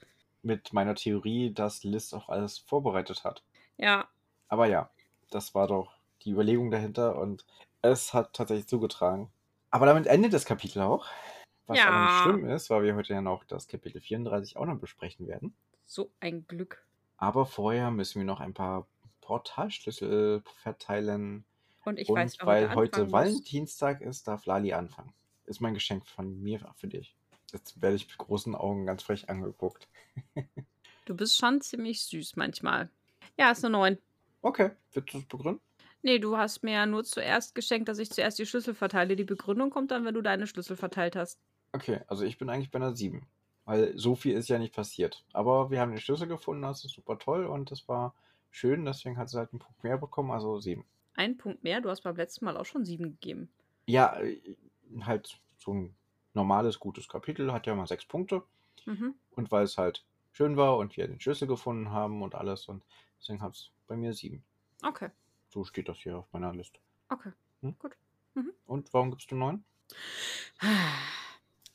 [0.43, 3.43] Mit meiner Theorie, dass Liz auch alles vorbereitet hat.
[3.77, 4.09] Ja,
[4.49, 4.91] Aber ja,
[5.31, 7.45] das war doch die Überlegung dahinter und
[7.83, 9.31] es hat tatsächlich zugetragen.
[9.71, 11.07] Aber damit endet das Kapitel auch.
[11.73, 12.23] Was aber nicht Ja.
[12.23, 15.55] schlimm ist, weil wir heute ja noch das Kapitel 34 auch noch besprechen werden.
[15.87, 16.85] so ein Glück.
[17.19, 18.87] Aber vorher müssen wir noch ein paar
[19.21, 21.45] Portalschlüssel verteilen.
[21.85, 23.13] Und ich und weiß, weil heute muss.
[23.13, 25.13] Valentinstag ist, darf Lali anfangen.
[25.47, 27.15] Ist mein Geschenk von mir für dich.
[27.53, 29.89] Jetzt werde ich mit großen Augen ganz frech angeguckt.
[31.05, 32.89] Du bist schon ziemlich süß manchmal.
[33.37, 33.99] Ja, ist eine 9.
[34.41, 35.61] Okay, willst du es begründen?
[36.03, 39.17] Nee, du hast mir ja nur zuerst geschenkt, dass ich zuerst die Schlüssel verteile.
[39.17, 41.41] Die Begründung kommt dann, wenn du deine Schlüssel verteilt hast.
[41.73, 43.27] Okay, also ich bin eigentlich bei einer 7.
[43.65, 45.25] Weil so viel ist ja nicht passiert.
[45.33, 48.15] Aber wir haben den Schlüssel gefunden, das ist super toll und das war
[48.51, 50.85] schön, deswegen hat sie halt einen Punkt mehr bekommen, also 7.
[51.15, 53.49] Ein Punkt mehr, du hast beim letzten Mal auch schon 7 gegeben.
[53.87, 54.41] Ja, äh,
[55.03, 55.95] halt so ein
[56.35, 58.43] normales, gutes Kapitel hat ja mal 6 Punkte.
[58.85, 59.15] Mhm.
[59.37, 62.83] Und weil es halt schön war und wir den Schlüssel gefunden haben und alles und
[63.21, 64.43] deswegen hat es bei mir 7.
[64.83, 65.11] Okay,
[65.51, 66.81] So steht das hier auf meiner Liste.
[67.09, 67.33] okay.
[67.61, 67.77] Hm?
[67.79, 67.97] Gut.
[68.67, 69.63] Und warum gibst du 9?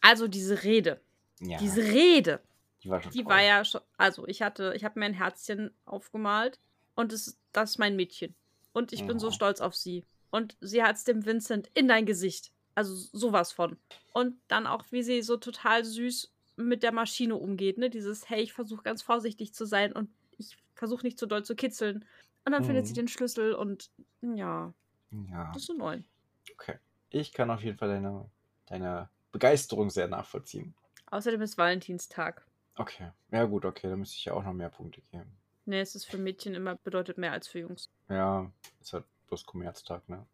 [0.01, 1.01] Also diese Rede.
[1.39, 2.41] Ja, Diese Rede.
[2.83, 3.31] die war schon Die toll.
[3.33, 3.81] war ja schon.
[3.97, 6.59] Also, ich hatte, ich habe mir ein Herzchen aufgemalt
[6.95, 8.35] und das, das ist mein Mädchen.
[8.73, 9.31] Und ich bin so Oh.
[9.31, 10.05] stolz auf sie.
[10.29, 12.51] Und sie hat es dem Vincent in dein Gesicht.
[12.75, 13.77] Also sowas von.
[14.13, 17.89] Und dann auch, wie sie so total süß mit der Maschine umgeht, ne?
[17.89, 21.55] Dieses, hey, ich versuche ganz vorsichtig zu sein und ich versuche nicht zu doll zu
[21.55, 22.05] kitzeln.
[22.45, 22.97] Und dann findet sie Mhm.
[22.97, 23.89] den Schlüssel und
[24.21, 24.73] ja,
[25.11, 26.05] Ja, das ist ein neun.
[26.53, 26.77] okay.
[27.09, 28.29] Ich kann auf jeden Fall deine,
[28.67, 30.73] deine Begeisterung sehr nachvollziehen.
[31.11, 32.43] Außerdem ist Valentinstag.
[32.75, 33.11] Okay.
[33.31, 33.87] Ja, gut, okay.
[33.87, 35.37] Da müsste ich ja auch noch mehr Punkte geben.
[35.65, 37.91] Ne, es ist für Mädchen immer bedeutet mehr als für Jungs.
[38.09, 40.25] Ja, ist halt bloß Kommerztag, ne?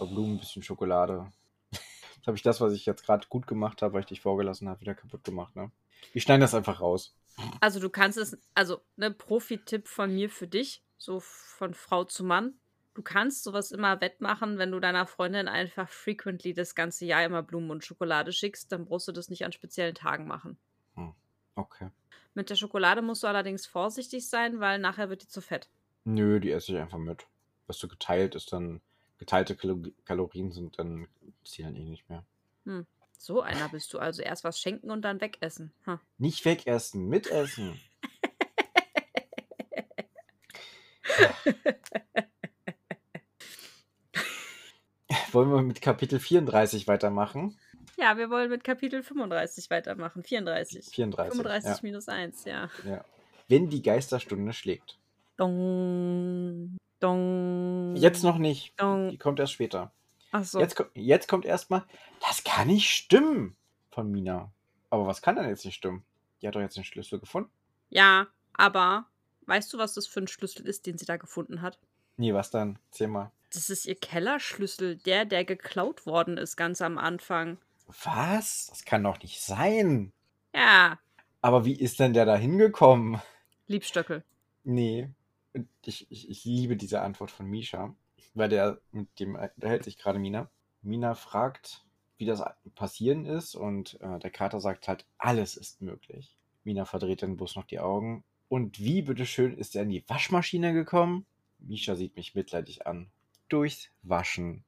[0.00, 1.30] Aber Blumen, ein bisschen Schokolade.
[1.70, 4.68] Jetzt habe ich das, was ich jetzt gerade gut gemacht habe, weil ich dich vorgelassen
[4.68, 5.70] habe, wieder kaputt gemacht, ne?
[6.12, 7.14] Wir schneiden das einfach raus.
[7.60, 12.24] Also du kannst es, also ne Profi-Tipp von mir für dich, so von Frau zu
[12.24, 12.58] Mann.
[12.94, 17.42] Du kannst sowas immer wettmachen, wenn du deiner Freundin einfach frequently das ganze Jahr immer
[17.42, 20.56] Blumen und Schokolade schickst, dann brauchst du das nicht an speziellen Tagen machen.
[21.56, 21.90] Okay.
[22.34, 25.68] Mit der Schokolade musst du allerdings vorsichtig sein, weil nachher wird die zu fett.
[26.04, 27.26] Nö, die esse ich einfach mit.
[27.66, 28.80] Was so geteilt ist, dann
[29.18, 31.06] geteilte Kalo Kalorien sind, dann
[31.44, 32.24] zählen eh nicht mehr.
[33.18, 35.72] So einer bist du also erst was schenken und dann wegessen.
[35.84, 36.00] Hm.
[36.18, 37.80] Nicht wegessen, mitessen.
[45.34, 47.58] Wollen wir mit Kapitel 34 weitermachen?
[47.98, 50.22] Ja, wir wollen mit Kapitel 35 weitermachen.
[50.22, 50.86] 34.
[50.86, 51.32] 34.
[51.42, 52.70] 35 minus 1, ja.
[52.84, 53.04] Ja, ja.
[53.48, 54.96] Wenn die Geisterstunde schlägt.
[55.36, 56.76] Dong.
[57.00, 57.94] Dong.
[57.96, 58.72] Jetzt noch nicht.
[58.72, 59.18] Die Dong.
[59.18, 59.92] kommt erst später.
[60.30, 60.58] Achso.
[60.60, 61.84] Jetzt, ko- jetzt kommt erstmal,
[62.26, 63.56] das kann nicht stimmen
[63.90, 64.50] von Mina.
[64.90, 66.04] Aber was kann denn jetzt nicht stimmen?
[66.40, 67.50] Die hat doch jetzt den Schlüssel gefunden.
[67.90, 69.06] Ja, aber
[69.46, 71.78] weißt du, was das für ein Schlüssel ist, den sie da gefunden hat?
[72.16, 72.78] Nee, was dann?
[72.90, 73.30] Erzähl mal.
[73.54, 77.58] Das ist ihr Kellerschlüssel, der, der geklaut worden ist ganz am Anfang.
[78.02, 78.66] Was?
[78.70, 80.12] Das kann doch nicht sein.
[80.54, 80.98] Ja,
[81.40, 83.20] Aber wie ist denn der da hingekommen?
[83.66, 84.24] Liebstöckel.
[84.64, 85.10] Nee.
[85.84, 87.94] Ich, ich, ich liebe diese Antwort von Misha,
[88.34, 90.50] weil der mit dem unterhält sich gerade Mina.
[90.82, 91.84] Mina fragt,
[92.16, 92.42] wie das
[92.74, 96.36] passieren ist und äh, der Kater sagt halt, alles ist möglich.
[96.64, 98.24] Mina verdreht dann bloß noch die Augen.
[98.48, 101.26] Und wie bitteschön ist er in die Waschmaschine gekommen?
[101.58, 103.10] Misha sieht mich mitleidig an.
[103.54, 104.64] Durchs Waschen.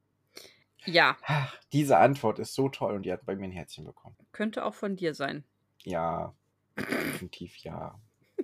[0.85, 4.15] Ja, Ach, diese Antwort ist so toll und die hat bei mir ein Herzchen bekommen.
[4.31, 5.43] könnte auch von dir sein.
[5.83, 6.33] Ja,
[6.77, 7.99] definitiv ja.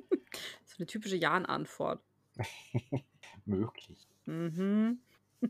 [0.66, 2.04] So eine typische Jan-Antwort.
[3.46, 4.06] Möglich.
[4.26, 5.00] Mhm.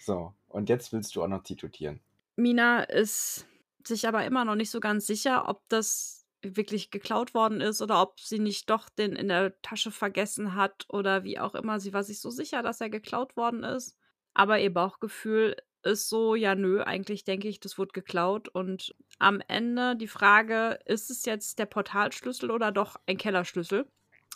[0.00, 2.00] so, und jetzt willst du auch noch zitieren.
[2.36, 3.46] Mina ist
[3.84, 8.02] sich aber immer noch nicht so ganz sicher, ob das wirklich geklaut worden ist oder
[8.02, 11.80] ob sie nicht doch den in der Tasche vergessen hat oder wie auch immer.
[11.80, 13.96] Sie war sich so sicher, dass er geklaut worden ist.
[14.34, 18.48] Aber ihr Bauchgefühl ist so, ja, nö, eigentlich denke ich, das wurde geklaut.
[18.48, 23.86] Und am Ende die Frage, ist es jetzt der Portalschlüssel oder doch ein Kellerschlüssel?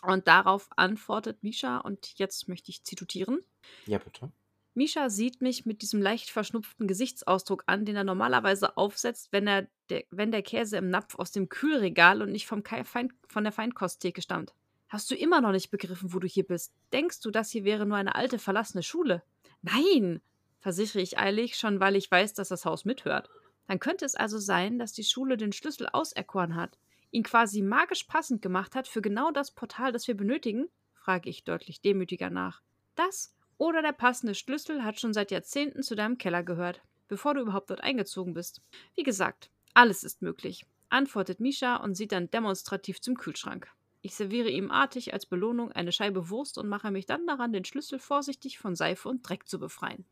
[0.02, 3.40] Und darauf antwortet Misha, und jetzt möchte ich zitieren.
[3.86, 4.30] Ja, bitte.
[4.74, 9.68] Misha sieht mich mit diesem leicht verschnupften Gesichtsausdruck an, den er normalerweise aufsetzt, wenn, er
[9.90, 13.53] der, wenn der Käse im Napf aus dem Kühlregal und nicht vom Feind, von der
[13.53, 14.55] Feinkosttheke stammt.
[14.88, 16.72] Hast du immer noch nicht begriffen, wo du hier bist?
[16.92, 19.22] Denkst du, das hier wäre nur eine alte, verlassene Schule?
[19.62, 20.20] Nein,
[20.61, 23.29] versichere ich eilig, schon weil ich weiß, dass das Haus mithört.
[23.66, 26.79] Dann könnte es also sein, dass die Schule den Schlüssel auserkoren hat,
[27.11, 30.68] ihn quasi magisch passend gemacht hat für genau das Portal, das wir benötigen?
[30.94, 32.62] frage ich deutlich demütiger nach.
[32.94, 37.40] Das oder der passende Schlüssel hat schon seit Jahrzehnten zu deinem Keller gehört, bevor du
[37.40, 38.61] überhaupt dort eingezogen bist.
[38.94, 43.70] Wie gesagt, alles ist möglich, antwortet Misha und sieht dann demonstrativ zum Kühlschrank.
[44.02, 47.64] Ich serviere ihm artig als Belohnung eine Scheibe Wurst und mache mich dann daran, den
[47.64, 50.04] Schlüssel vorsichtig von Seife und Dreck zu befreien.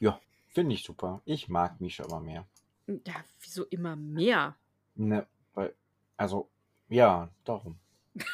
[0.00, 1.22] Ja, finde ich super.
[1.24, 2.46] Ich mag Misha immer mehr.
[2.86, 4.56] Ja, wieso immer mehr?
[4.94, 5.74] Ne, weil,
[6.16, 6.48] also,
[6.88, 7.78] ja, darum.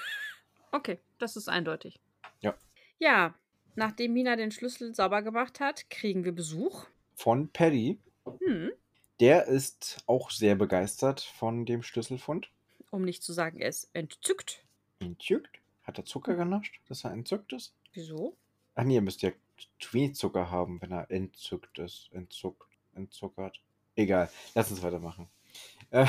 [0.70, 2.00] Okay, das ist eindeutig.
[2.40, 2.52] Ja.
[2.98, 3.32] Ja,
[3.76, 6.86] nachdem Mina den Schlüssel sauber gemacht hat, kriegen wir Besuch.
[7.14, 8.00] Von Paddy.
[8.40, 8.72] Hm.
[9.20, 12.50] Der ist auch sehr begeistert von dem Schlüsselfund.
[12.90, 14.64] Um nicht zu sagen, er ist entzückt.
[14.98, 15.60] Entzückt?
[15.82, 17.74] Hat er Zucker genascht, dass er entzückt ist?
[17.92, 18.36] Wieso?
[18.74, 19.32] Ach nee, er müsste ja
[19.78, 22.08] zu wenig Zucker haben, wenn er entzückt ist.
[22.12, 23.60] Entzuckt, entzuckert.
[23.96, 25.28] Egal, lass uns weitermachen.
[25.90, 26.06] Äh,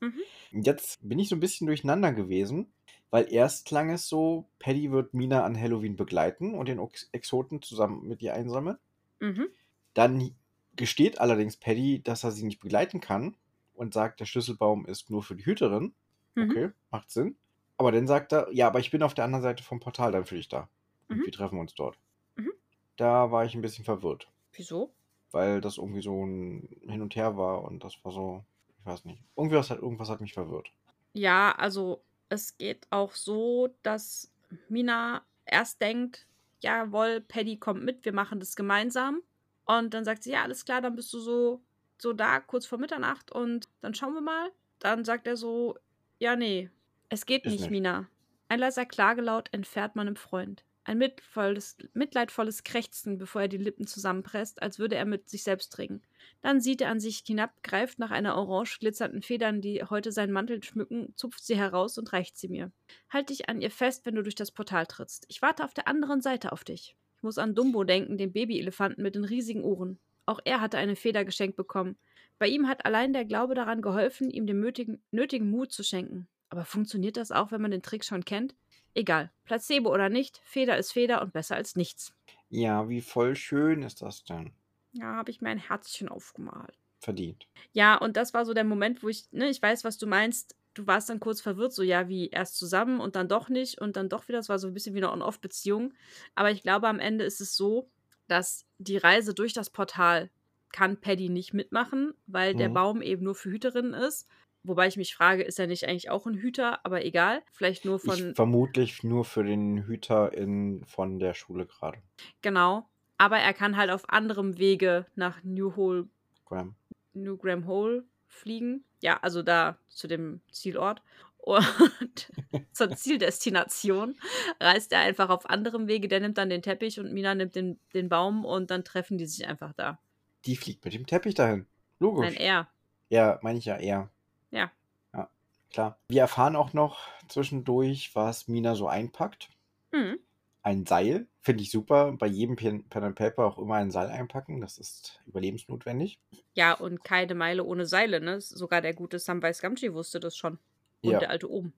[0.00, 0.20] Mhm.
[0.62, 2.72] Jetzt bin ich so ein bisschen durcheinander gewesen,
[3.10, 7.62] weil erst klang es so, Paddy wird Mina an Halloween begleiten und den Ex Exoten
[7.62, 8.78] zusammen mit ihr einsammeln.
[9.20, 9.48] Mhm.
[9.94, 10.34] Dann
[10.80, 13.36] gesteht allerdings Paddy, dass er sie nicht begleiten kann
[13.74, 15.94] und sagt, der Schlüsselbaum ist nur für die Hüterin.
[16.34, 16.50] Mhm.
[16.50, 17.36] Okay, macht Sinn.
[17.78, 20.24] Aber dann sagt er, ja, aber ich bin auf der anderen Seite vom Portal dann
[20.24, 20.68] für dich da.
[21.08, 21.24] Und Mhm.
[21.26, 21.98] wir treffen uns dort.
[22.36, 22.52] Mhm.
[22.96, 24.92] Da war ich ein bisschen verwirrt, Wieso?
[25.30, 28.44] weil das irgendwie so ein Hin und Her war und das war so,
[28.80, 29.22] ich weiß nicht.
[29.36, 30.72] Irgendwas hat, irgendwas hat mich verwirrt.
[31.12, 34.30] Ja, also es geht auch so, dass
[34.68, 36.26] Mina erst denkt,
[36.60, 39.22] jawohl, Paddy kommt mit, wir machen das gemeinsam.
[39.64, 41.62] Und dann sagt sie, ja, alles klar, dann bist du so,
[41.98, 44.50] so da, kurz vor Mitternacht und dann schauen wir mal.
[44.78, 45.76] Dann sagt er so,
[46.18, 46.70] ja, nee,
[47.08, 47.70] es geht nicht, nicht.
[47.70, 48.08] Mina.
[48.48, 50.64] Ein leiser Klagelaut entfernt meinem Freund.
[50.84, 55.78] Ein mitvolles, mitleidvolles Krächzen, bevor er die Lippen zusammenpresst, als würde er mit sich selbst
[55.78, 56.02] ringen.
[56.40, 60.32] Dann sieht er an sich hinab, greift nach einer orange glitzernden Federn, die heute seinen
[60.32, 62.72] Mantel schmücken, zupft sie heraus und reicht sie mir.
[63.10, 65.26] Halt dich an ihr fest, wenn du durch das Portal trittst.
[65.28, 66.96] Ich warte auf der anderen Seite auf dich.
[67.20, 69.98] Ich muss an Dumbo denken, den Babyelefanten mit den riesigen Ohren.
[70.24, 71.98] Auch er hatte eine Feder geschenkt bekommen.
[72.38, 76.28] Bei ihm hat allein der Glaube daran geholfen, ihm den nötigen, nötigen Mut zu schenken.
[76.48, 78.54] Aber funktioniert das auch, wenn man den Trick schon kennt?
[78.94, 82.14] Egal, Placebo oder nicht, Feder ist Feder und besser als nichts.
[82.48, 84.52] Ja, wie voll schön ist das denn?
[84.92, 86.78] Ja, habe ich mir ein Herzchen aufgemalt.
[87.00, 87.46] Verdient.
[87.74, 90.56] Ja, und das war so der Moment, wo ich, ne, ich weiß, was du meinst.
[90.80, 93.96] Du warst dann kurz verwirrt, so ja, wie erst zusammen und dann doch nicht und
[93.96, 94.38] dann doch wieder.
[94.38, 95.92] Das war so ein bisschen wie eine On-Off-Beziehung.
[96.34, 97.90] Aber ich glaube, am Ende ist es so,
[98.28, 100.30] dass die Reise durch das Portal
[100.72, 102.74] kann Paddy nicht mitmachen, weil der Mhm.
[102.74, 104.26] Baum eben nur für Hüterinnen ist.
[104.62, 106.84] Wobei ich mich frage, ist er nicht eigentlich auch ein Hüter?
[106.86, 111.66] Aber egal, vielleicht nur Ich von, vermutlich nur für den Hüter in, von der Schule
[111.66, 111.98] gerade.
[112.40, 112.88] genau.
[113.18, 116.08] Aber er kann halt auf anderem Wege nach New Hole
[116.46, 116.74] Graham.
[117.12, 118.84] New Graham Hole fliegen.
[119.00, 121.02] Ja, also da zu dem Zielort.
[121.38, 122.30] Und
[122.72, 124.16] zur Zieldestination
[124.60, 126.08] reist er einfach auf anderem Wege.
[126.08, 129.26] Der nimmt dann den Teppich und Mina nimmt den, den Baum und dann treffen die
[129.26, 129.98] sich einfach da.
[130.44, 131.66] Die fliegt mit dem Teppich dahin.
[131.98, 132.26] Logisch.
[132.26, 132.68] Nein, er.
[133.08, 134.10] Ja, meine ich ja eher.
[134.50, 134.70] Ja.
[135.12, 135.28] Ja,
[135.70, 135.98] klar.
[136.08, 139.50] Wir erfahren auch noch zwischendurch, was Mina so einpackt.
[139.92, 140.18] Mhm.
[140.62, 142.12] Ein Seil, finde ich super.
[142.12, 144.60] Bei jedem Pen, Pen and Paper auch immer ein Seil einpacken.
[144.60, 146.20] Das ist überlebensnotwendig.
[146.54, 148.40] Ja, und keine Meile ohne Seile, ne?
[148.40, 150.58] Sogar der gute Samwise Gamgee wusste das schon.
[151.02, 151.18] Und Ja.
[151.18, 151.72] der alte oben.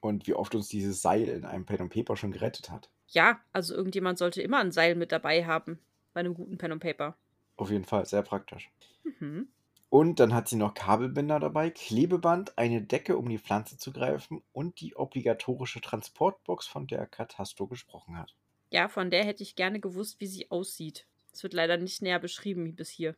[0.00, 2.90] Und wie oft uns dieses Seil in einem Pen and Paper schon gerettet hat.
[3.08, 5.78] Ja, also irgendjemand sollte immer ein Seil mit dabei haben.
[6.12, 7.16] Bei einem guten Pen und Paper.
[7.56, 8.70] Auf jeden Fall, sehr praktisch.
[9.18, 9.48] Mhm.
[9.88, 14.44] Und dann hat sie noch Kabelbinder dabei, Klebeband, eine Decke, um die Pflanze zu greifen
[14.52, 18.36] und die obligatorische Transportbox, von der Katasto gesprochen hat.
[18.70, 21.08] Ja, von der hätte ich gerne gewusst, wie sie aussieht.
[21.32, 23.16] Es wird leider nicht näher beschrieben bis hier.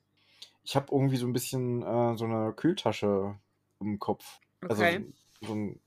[0.64, 3.38] Ich habe irgendwie so ein bisschen äh, so eine Kühltasche
[3.80, 4.40] im Kopf.
[4.66, 5.00] Also Okay.
[5.00, 5.80] so, so ein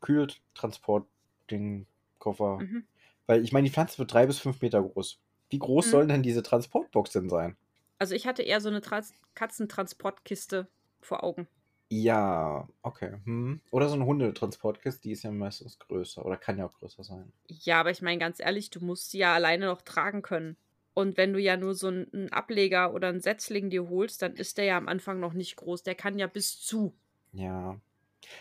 [0.00, 1.86] Kühltransport-Ding,
[2.18, 2.66] Koffer.
[2.66, 2.86] Mhm.
[3.26, 5.20] Weil ich meine, die Pflanze wird drei bis fünf Meter groß.
[5.50, 5.92] Wie groß Mhm.
[5.92, 7.56] soll denn diese Transportbox denn sein?
[8.02, 10.66] Also ich hatte eher so eine Trans Katzentransportkiste
[11.02, 11.46] vor Augen.
[11.88, 13.12] Ja, okay.
[13.26, 13.60] Hm.
[13.70, 17.32] Oder so eine Hundetransportkiste, die ist ja meistens größer oder kann ja auch größer sein.
[17.46, 20.56] Ja, aber ich meine ganz ehrlich, du musst sie ja alleine noch tragen können.
[20.94, 24.58] Und wenn du ja nur so einen Ableger oder einen Setzling dir holst, dann ist
[24.58, 25.84] der ja am Anfang noch nicht groß.
[25.84, 26.96] Der kann ja bis zu.
[27.30, 27.78] Ja,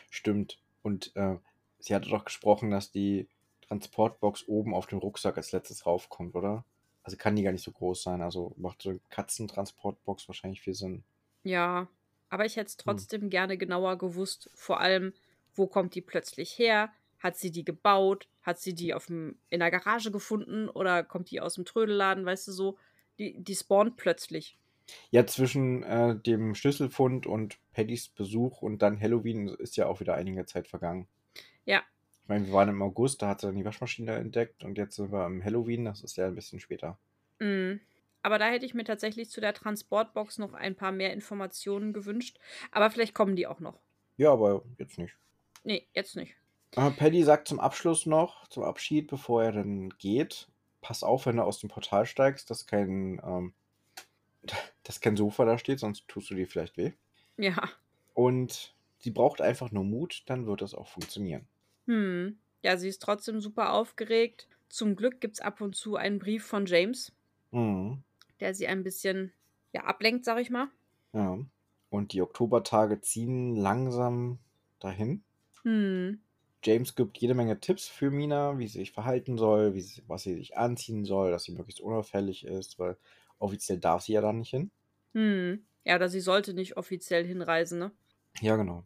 [0.10, 0.60] stimmt.
[0.82, 1.36] Und äh,
[1.78, 3.30] sie hatte doch gesprochen, dass die
[3.68, 6.66] Transportbox oben auf den Rucksack als letztes raufkommt, oder?
[7.04, 8.22] Also kann die gar nicht so groß sein.
[8.22, 11.04] Also macht so eine Katzentransportbox wahrscheinlich viel Sinn.
[11.44, 11.88] Ja,
[12.30, 13.08] aber ich hätte es Hm.
[13.08, 14.50] trotzdem gerne genauer gewusst.
[14.56, 15.14] Vor allem,
[15.54, 16.92] wo kommt die plötzlich her?
[17.20, 18.28] Hat sie die gebaut?
[18.42, 20.70] Hat sie die auf dem, in der Garage gefunden?
[20.70, 22.26] Oder kommt die aus dem Trödelladen?
[22.26, 22.78] Weißt du so?
[23.20, 24.58] Die, die spawnt plötzlich.
[25.12, 30.16] Ja, zwischen äh, dem Schlüsselfund und Paddys Besuch und dann Halloween ist ja auch wieder
[30.16, 31.08] einige Zeit vergangen.
[31.66, 31.84] Ja.
[32.32, 34.96] Ich meine, wir waren im August, da hat sie dann die Waschmaschine entdeckt und jetzt
[34.96, 36.98] sind wir im Halloween, das ist ja ein bisschen später.
[37.40, 37.82] Mm.
[38.22, 42.40] Aber da hätte ich mir tatsächlich zu der Transportbox noch ein paar mehr Informationen gewünscht.
[42.72, 43.82] Aber vielleicht kommen die auch noch.
[44.16, 45.14] Ja, aber jetzt nicht.
[45.66, 46.34] Nee, jetzt nicht.
[46.78, 50.48] Äh, Paddy sagt zum Abschluss noch, zum Abschied, bevor er dann geht,
[50.80, 53.54] pass auf, wenn du aus dem Portal steigst, dass kein, ähm,
[54.84, 56.94] dass kein Sofa da steht, sonst tust du dir vielleicht weh.
[57.36, 57.70] Ja.
[58.14, 61.46] Und sie braucht einfach nur Mut, dann wird das auch funktionieren.
[61.88, 62.40] Hm.
[62.64, 64.48] Ja, sie ist trotzdem super aufgeregt.
[64.70, 67.12] Zum Glück gibt es ab und zu einen Brief von James,
[67.54, 68.04] Mhm.
[68.42, 69.32] der sie ein bisschen
[69.74, 70.68] ja, ablenkt, sag ich mal.
[71.14, 71.40] Ja.
[71.90, 74.40] Und die Oktobertage ziehen langsam
[74.80, 75.24] dahin.
[75.64, 76.22] Hm.
[76.64, 80.24] James gibt jede Menge Tipps für Mina, wie sie sich verhalten soll, wie sie, was
[80.24, 82.98] sie sich anziehen soll, dass sie möglichst unauffällig ist, weil
[83.40, 84.72] offiziell darf sie ja da nicht hin.
[85.14, 85.66] Hm.
[85.86, 87.92] Ja, oder sie sollte nicht offiziell hinreisen, ne?
[88.42, 88.86] Ja, genau.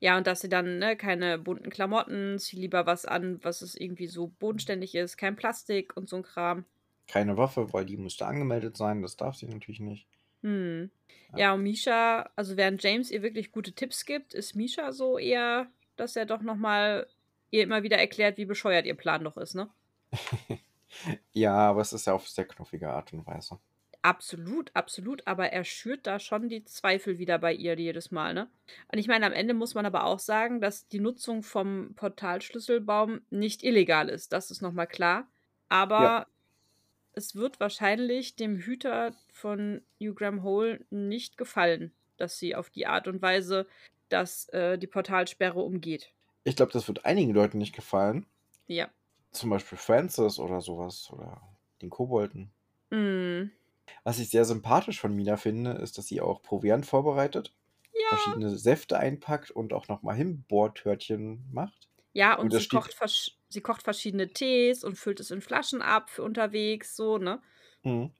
[0.00, 3.74] Ja, und dass sie dann, ne, keine bunten Klamotten, zieh lieber was an, was es
[3.74, 6.64] irgendwie so bodenständig ist, kein Plastik und so ein Kram.
[7.06, 10.06] Keine Waffe, weil die müsste angemeldet sein, das darf sie natürlich nicht.
[10.42, 10.90] Hm.
[11.32, 11.38] Ja.
[11.38, 15.68] Ja, und Misha, also während James ihr wirklich gute Tipps gibt, ist Misha so eher,
[15.96, 17.06] dass er doch nochmal
[17.50, 19.70] ihr immer wieder erklärt, wie bescheuert ihr Plan doch ist, ne?
[21.32, 23.58] Ja, aber es ist ja auf sehr knuffige Art und Weise.
[24.04, 28.50] Absolut, absolut, aber er schürt da schon die Zweifel wieder bei ihr jedes Mal, ne?
[28.92, 33.22] Und ich meine, am Ende muss man aber auch sagen, dass die Nutzung vom Portalschlüsselbaum
[33.30, 34.34] nicht illegal ist.
[34.34, 35.26] Das ist nochmal klar.
[35.70, 36.26] Aber Ja.
[37.14, 42.86] es wird wahrscheinlich dem Hüter von New Graham Hole nicht gefallen, dass sie auf die
[42.86, 43.66] Art und Weise
[44.10, 46.12] dass äh, die Portalsperre umgeht.
[46.44, 48.26] Ich glaube, das wird einigen Leuten nicht gefallen.
[48.66, 48.90] Ja.
[49.32, 51.40] Zum Beispiel Francis oder sowas oder
[51.80, 52.52] den Kobolden.
[52.90, 53.50] Mm.
[54.04, 57.54] Was ich sehr sympathisch von Mina finde, ist, dass sie auch Proviant vorbereitet,
[57.92, 58.08] Ja.
[58.08, 61.90] verschiedene Säfte einpackt und auch nochmal Himbeertörtchen macht.
[62.12, 62.94] Ja, und Und sie kocht,
[63.48, 67.42] sie kocht verschiedene Tees und füllt es in Flaschen ab für unterwegs, so, ne?
[67.84, 68.12] Mhm.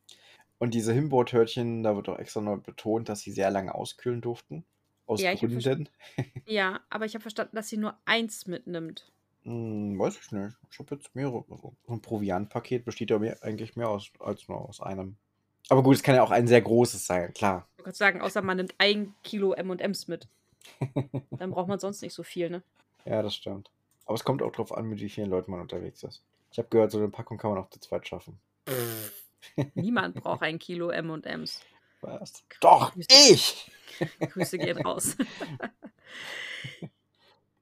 [0.59, 4.67] Und diese Himbeertörtchen, da wird auch extra noch betont, dass sie sehr lange auskühlen durften.
[5.07, 5.89] Aus Ja, Gründen.
[6.47, 9.13] Ja, aber ich habe verstanden, dass sie nur eins mitnimmt.
[9.45, 10.57] Hm, weiß ich nicht.
[10.71, 11.45] Ich habe jetzt mehrere.
[11.51, 15.17] Also, so ein Proviantpaket besteht ja mehr, eigentlich mehr aus, als nur aus einem.
[15.69, 17.67] Aber gut, es kann ja auch ein sehr großes sein, klar.
[17.79, 20.29] Ich wollte sagen, außer man nimmt ein Kilo M&M's mit.
[21.31, 22.63] Dann braucht man sonst nicht so viel, ne?
[23.05, 23.71] Ja, das stimmt.
[24.07, 26.23] Aber es kommt auch drauf an, mit wie vielen Leuten man unterwegs ist.
[26.51, 28.39] Ich habe gehört, so eine Packung kann man auch zu zweit schaffen.
[29.75, 31.61] Niemand braucht ein Kilo M&M's.
[32.01, 32.45] Was?
[32.61, 33.09] Doch, Grüße.
[33.11, 33.71] ich!
[34.21, 35.17] Grüße gehen raus.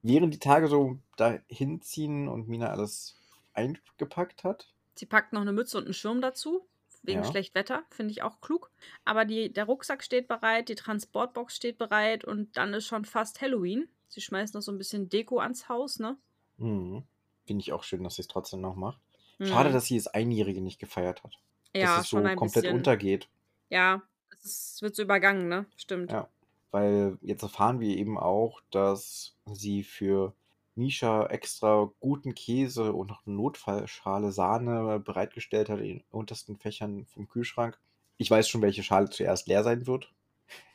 [0.03, 3.17] Während die Tage so dahin ziehen und Mina alles
[3.55, 6.67] eingepackt hat, Sie packt noch eine Mütze und einen Schirm dazu,
[7.03, 7.31] wegen Ja.
[7.31, 8.71] schlecht Wetter, finde ich auch klug.
[9.05, 13.41] Aber die, der Rucksack steht bereit, die Transportbox steht bereit und dann ist schon fast
[13.41, 13.89] Halloween.
[14.09, 16.17] Sie schmeißt noch so ein bisschen Deko ans Haus, ne?
[16.59, 17.03] mhm.
[17.45, 19.01] finde ich auch schön, dass sie es trotzdem noch macht.
[19.41, 19.73] Schade, Mhm.
[19.73, 21.35] dass sie das Einjährige nicht gefeiert hat.
[21.75, 22.75] ja, dass es so komplett bisschen.
[22.77, 23.29] untergeht.
[23.71, 24.03] Ja,
[24.45, 25.67] es wird so übergangen, ne?
[25.77, 26.13] Stimmt.
[26.13, 26.29] Ja.
[26.71, 30.35] Weil jetzt erfahren wir eben auch, dass sie für
[30.75, 37.07] Misha extra guten Käse und noch eine Notfallschale Sahne bereitgestellt hat in den untersten Fächern
[37.07, 37.79] vom Kühlschrank.
[38.17, 40.13] Ich weiß schon, welche Schale zuerst leer sein wird.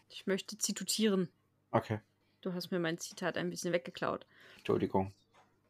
[0.10, 1.30] Ich möchte zitieren.
[1.72, 2.00] Okay,
[2.42, 4.26] Du hast mir mein Zitat ein bisschen weggeklaut.
[4.58, 5.14] Entschuldigung.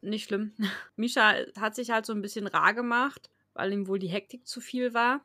[0.00, 0.52] Nicht schlimm.
[0.96, 4.60] Misha hat sich halt so ein bisschen rar gemacht, weil ihm wohl die Hektik zu
[4.60, 5.24] viel war.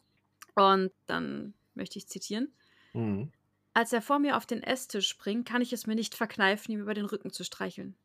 [0.56, 2.54] Und dann möchte ich zitieren.
[2.94, 3.32] Mhm.
[3.76, 6.82] Als er vor mir auf den Esstisch springt, kann ich es mir nicht verkneifen, ihm
[6.82, 7.96] über den Rücken zu streicheln.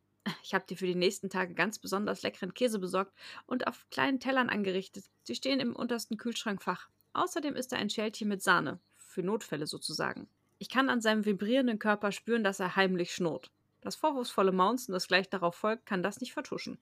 [0.42, 3.12] Ich habe dir für die nächsten Tage ganz besonders leckeren Käse besorgt
[3.46, 5.04] und auf kleinen Tellern angerichtet.
[5.22, 6.88] Sie stehen im untersten Kühlschrankfach.
[7.12, 8.78] Außerdem ist da ein Schälchen mit Sahne.
[8.96, 10.28] Für Notfälle sozusagen.
[10.58, 13.50] Ich kann an seinem vibrierenden Körper spüren, dass er heimlich schnurrt.
[13.80, 16.78] Das vorwurfsvolle Maunzen, das gleich darauf folgt, kann das nicht vertuschen.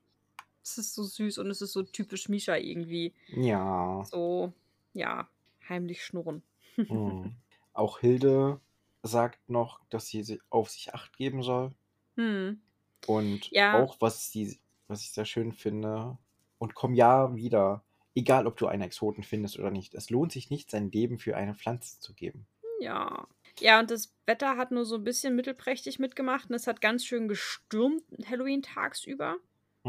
[0.63, 3.15] Es ist so süß und es ist so typisch Misha irgendwie.
[3.29, 4.03] Ja.
[4.05, 4.53] So,
[4.95, 5.29] ja,
[5.69, 6.43] heimlich schnurren.
[6.77, 7.37] Mhm.
[7.73, 8.61] Auch Hilde
[9.03, 11.73] sagt noch, dass sie si- auf sich acht geben soll.
[12.17, 12.61] Hm.
[13.05, 13.71] Und Ja.
[13.71, 16.19] auch, was, sie, was ich sehr schön finde,
[16.59, 20.51] und komm ja wieder, egal ob du einen Exoten findest oder nicht, es lohnt sich
[20.51, 22.47] nicht, sein Leben für eine Pflanze zu geben.
[22.81, 23.27] Ja.
[23.61, 27.05] Ja, und das Wetter hat nur so ein bisschen mittelprächtig mitgemacht und es hat ganz
[27.07, 29.39] schön gestürmt Halloween tagsüber.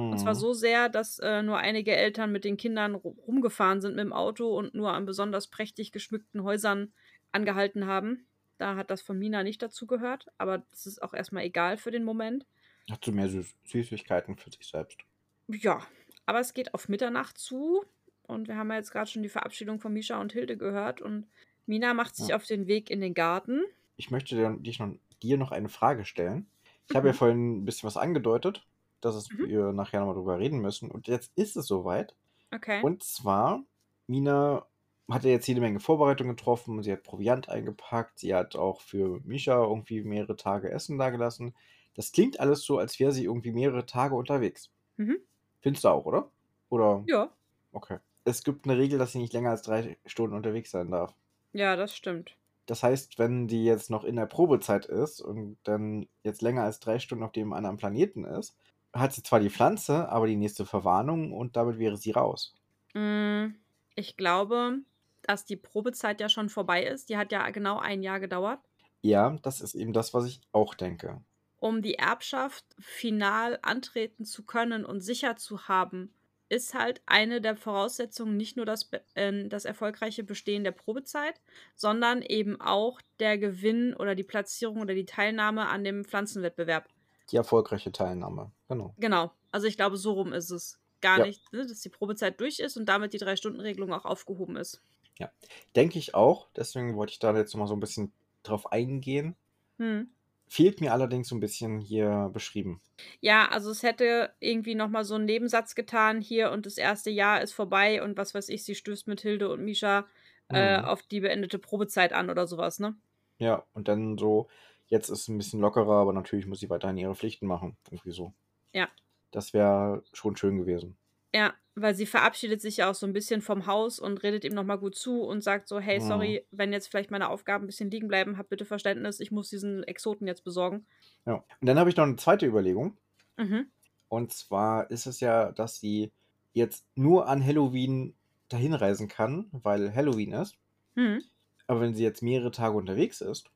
[0.10, 0.36] Und zwar Mhm.
[0.36, 4.14] so sehr, dass äh, nur einige Eltern mit den Kindern ru- rumgefahren sind mit dem
[4.14, 6.94] Auto und nur an besonders prächtig geschmückten Häusern
[7.34, 8.28] angehalten haben.
[8.58, 11.92] Da hat das von Mina nicht dazu gehört, aber das ist auch erstmal egal für
[11.92, 12.48] den Moment.
[12.92, 15.06] Hat so mehr Süß Süßigkeiten für sich selbst.
[15.50, 15.86] Ja,
[16.26, 17.84] aber es geht auf Mitternacht zu
[18.24, 21.28] und wir haben ja jetzt gerade schon die Verabschiedung von Misha und Hilde gehört und
[21.66, 22.34] Mina macht sich Ja.
[22.34, 23.62] auf den Weg in den Garten.
[23.96, 26.50] Ich möchte dir, dich noch, dir noch eine Frage stellen.
[26.88, 27.14] Ich habe ja Mhm.
[27.14, 28.68] vorhin ein bisschen was angedeutet,
[29.02, 29.48] dass es Mhm.
[29.48, 30.92] wir nachher nochmal drüber reden müssen.
[30.92, 32.16] Und jetzt ist es soweit.
[32.56, 32.84] Okay.
[32.84, 33.66] Und zwar,
[34.08, 34.68] Mina
[35.10, 36.84] hat ja jetzt jede Menge Vorbereitungen getroffen.
[36.84, 38.20] Sie hat Proviant eingepackt.
[38.20, 41.56] Sie hat auch für Misha irgendwie mehrere Tage Essen dagelassen.
[41.98, 44.72] Das klingt alles so, als wäre sie irgendwie mehrere Tage unterwegs.
[44.98, 45.18] Mhm.
[45.62, 46.32] Findest du auch, oder?
[46.70, 47.06] Oder?
[47.06, 47.32] Ja,
[47.74, 48.00] Okay.
[48.26, 51.16] Es gibt eine Regel, dass sie nicht länger als drei Stunden unterwegs sein darf.
[51.54, 52.38] ja, das stimmt.
[52.68, 56.80] Das heißt, wenn die jetzt noch in der Probezeit ist und dann jetzt länger als
[56.80, 58.56] drei Stunden auf dem anderen Planeten ist,
[58.94, 62.56] hat sie zwar die Pflanze, aber die nächste Verwarnung und damit wäre sie raus.
[62.94, 63.56] Mm,
[63.96, 64.80] Ich glaube,
[65.24, 67.10] dass die Probezeit ja schon vorbei ist.
[67.10, 68.60] Die hat ja genau ein Jahr gedauert.
[69.02, 71.24] Ja, das ist eben das, was ich auch denke.
[71.60, 76.14] Um die Erbschaft final antreten zu können und sicher zu haben,
[76.50, 81.42] ist halt eine der Voraussetzungen nicht nur das, äh, das erfolgreiche Bestehen der Probezeit,
[81.76, 86.88] sondern eben auch der Gewinn oder die Platzierung oder die Teilnahme an dem Pflanzenwettbewerb.
[87.32, 88.94] Die erfolgreiche Teilnahme, genau.
[88.98, 90.80] Genau, also ich glaube, so rum ist es.
[91.02, 91.26] Gar ja.
[91.26, 94.82] nicht, ne, dass die Probezeit durch ist und damit die Drei-Stunden-Regelung auch aufgehoben ist.
[95.20, 95.32] Ja,
[95.76, 96.48] denke ich auch.
[96.56, 98.12] Deswegen wollte ich da jetzt mal so ein bisschen
[98.44, 99.36] drauf eingehen.
[99.78, 100.10] Hm.
[100.50, 102.82] Fehlt mir allerdings so ein bisschen hier beschrieben.
[103.20, 107.42] Ja, also es hätte irgendwie nochmal so einen Nebensatz getan hier und das erste Jahr
[107.42, 110.06] ist vorbei und was weiß ich, sie stößt mit Hilde und Misha
[110.50, 110.86] äh, mhm.
[110.86, 112.96] auf die beendete Probezeit an oder sowas, ne?
[113.40, 114.48] Ja, und dann so,
[114.88, 117.78] jetzt ist es ein bisschen lockerer, aber natürlich muss sie weiterhin ihre Pflichten machen.
[117.92, 118.34] Irgendwie so.
[118.74, 118.88] Ja.
[119.32, 120.98] Das wäre schon schön gewesen.
[121.34, 124.54] Ja, weil sie verabschiedet sich ja auch so ein bisschen vom Haus und redet ihm
[124.54, 126.48] nochmal gut zu und sagt so: „Hey, sorry, mhm.
[126.52, 129.84] wenn jetzt vielleicht meine Aufgaben ein bisschen liegen bleiben, hab bitte Verständnis, ich muss diesen
[129.84, 130.88] Exoten jetzt besorgen.“
[131.28, 131.46] Ja.
[131.62, 132.98] Und dann habe ich noch eine zweite Überlegung.
[133.38, 133.72] Mhm.
[134.10, 136.12] Und zwar ist es ja, dass sie
[136.54, 138.16] jetzt nur an Halloween
[138.50, 140.58] dahin reisen kann, weil Halloween ist.
[140.96, 141.30] Mhm.
[141.66, 143.50] Aber wenn sie jetzt mehrere Tage unterwegs ist,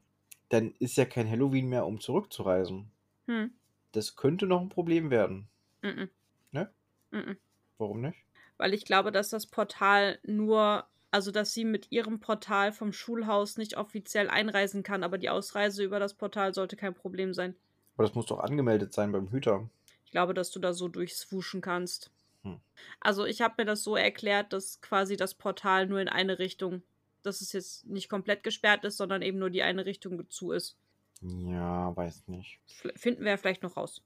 [0.49, 2.91] dann ist ja kein Halloween mehr, um zurückzureisen.
[3.27, 3.55] Mhm.
[3.93, 5.47] Das könnte noch ein Problem werden.
[5.83, 6.09] Mhm.
[6.51, 6.71] Ne?
[7.11, 7.37] Mhm.
[7.81, 8.19] Warum nicht?
[8.57, 13.57] Weil ich glaube, dass das Portal nur, also dass sie mit ihrem Portal vom Schulhaus
[13.57, 17.55] nicht offiziell einreisen kann, aber die Ausreise über das Portal sollte kein Problem sein.
[17.95, 19.67] Aber das muss doch angemeldet sein beim Hüter.
[20.05, 22.11] Ich glaube, dass du da so durchswooschen kannst.
[22.43, 22.59] Hm.
[22.99, 26.83] Also ich habe mir das so erklärt, dass quasi das Portal nur in eine Richtung,
[27.23, 30.77] dass es jetzt nicht komplett gesperrt ist, sondern eben nur die eine Richtung zu ist.
[31.21, 32.59] Ja, weiß nicht.
[32.95, 34.03] Finden wir ja vielleicht noch raus.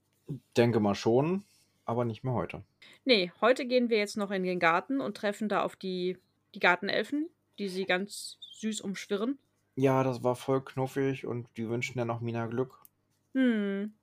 [0.56, 1.44] Denke mal schon
[1.86, 2.62] aber nicht mehr heute.
[3.04, 6.18] Nee, heute gehen wir jetzt noch in den Garten und treffen da auf die,
[6.54, 7.28] die Gartenelfen,
[7.58, 9.38] die sie ganz süß umschwirren.
[9.76, 12.82] Ja, das war voll knuffig und die wünschen ja noch Mina Glück.
[13.34, 13.94] Hm.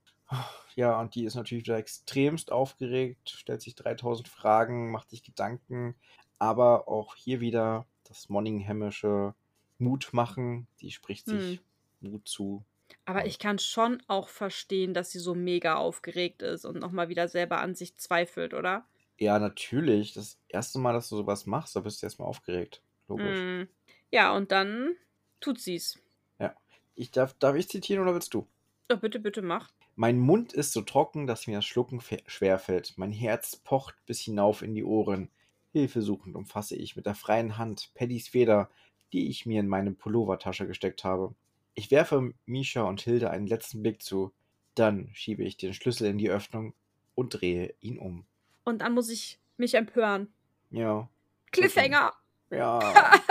[0.75, 5.95] Ja, und die ist natürlich wieder extremst aufgeregt, stellt sich 3000 Fragen, macht sich Gedanken,
[6.39, 9.35] aber auch hier wieder das Monninghämmische
[9.77, 10.67] Mut machen.
[10.81, 11.59] Die spricht sich
[12.01, 12.11] hm.
[12.11, 12.63] Mut zu.
[13.05, 17.27] Aber ich kann schon auch verstehen, dass sie so mega aufgeregt ist und nochmal wieder
[17.27, 18.85] selber an sich zweifelt, oder?
[19.17, 20.13] Ja, natürlich.
[20.13, 22.81] Das erste Mal, dass du sowas machst, da bist du erstmal aufgeregt.
[23.07, 23.39] Logisch.
[23.39, 23.63] Mm.
[24.11, 24.95] Ja, und dann
[25.39, 25.99] tut sie's.
[26.39, 26.55] Ja.
[26.95, 28.47] Ich darf, darf ich zitieren oder willst du?
[28.91, 29.71] Oh, bitte, bitte mach.
[29.95, 32.93] Mein Mund ist so trocken, dass mir das Schlucken schwerfällt.
[32.97, 35.29] Mein Herz pocht bis hinauf in die Ohren.
[35.71, 38.69] Hilfesuchend umfasse ich mit der freien Hand Paddys Feder,
[39.11, 41.35] die ich mir in meine Pullovertasche gesteckt habe.
[41.75, 44.31] Ich werfe Misha und Hilde einen letzten Blick zu,
[44.75, 46.73] dann schiebe ich den Schlüssel in die Öffnung
[47.15, 48.25] und drehe ihn um.
[48.63, 50.31] Und dann muss ich mich empören.
[50.71, 51.09] Ja.
[51.51, 52.13] Cliffhanger!
[52.49, 52.79] Ja.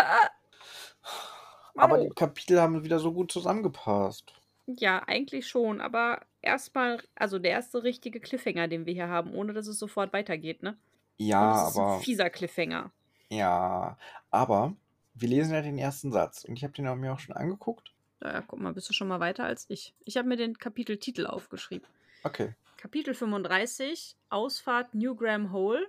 [1.76, 4.34] aber die Kapitel haben wieder so gut zusammengepasst.
[4.66, 9.52] Ja, eigentlich schon, aber erstmal, also der erste richtige Cliffhanger, den wir hier haben, ohne
[9.52, 10.76] dass es sofort weitergeht, ne?
[11.16, 11.94] Ja, das ist aber.
[11.94, 12.92] Ein fieser Cliffhanger.
[13.28, 13.96] Ja,
[14.30, 14.76] aber
[15.14, 17.92] wir lesen ja den ersten Satz und ich habe den mir auch schon angeguckt
[18.24, 19.94] ja, guck mal, bist du schon mal weiter als ich.
[20.04, 21.86] Ich habe mir den Kapiteltitel aufgeschrieben.
[22.24, 22.54] Okay.
[22.76, 25.86] Kapitel 35, Ausfahrt New Graham Hole.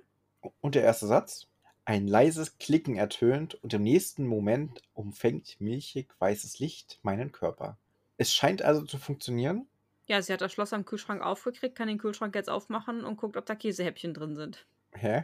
[0.62, 1.48] Und der erste Satz?
[1.86, 7.78] Ein leises Klicken ertönt und im nächsten Moment umfängt milchig weißes Licht meinen Körper.
[8.18, 9.68] Es scheint also zu funktionieren.
[10.08, 13.38] Ja, sie hat das Schloss am Kühlschrank aufgekriegt, kann den Kühlschrank jetzt aufmachen und guckt,
[13.38, 14.66] ob da Käsehäppchen drin sind.
[14.94, 15.24] Hä?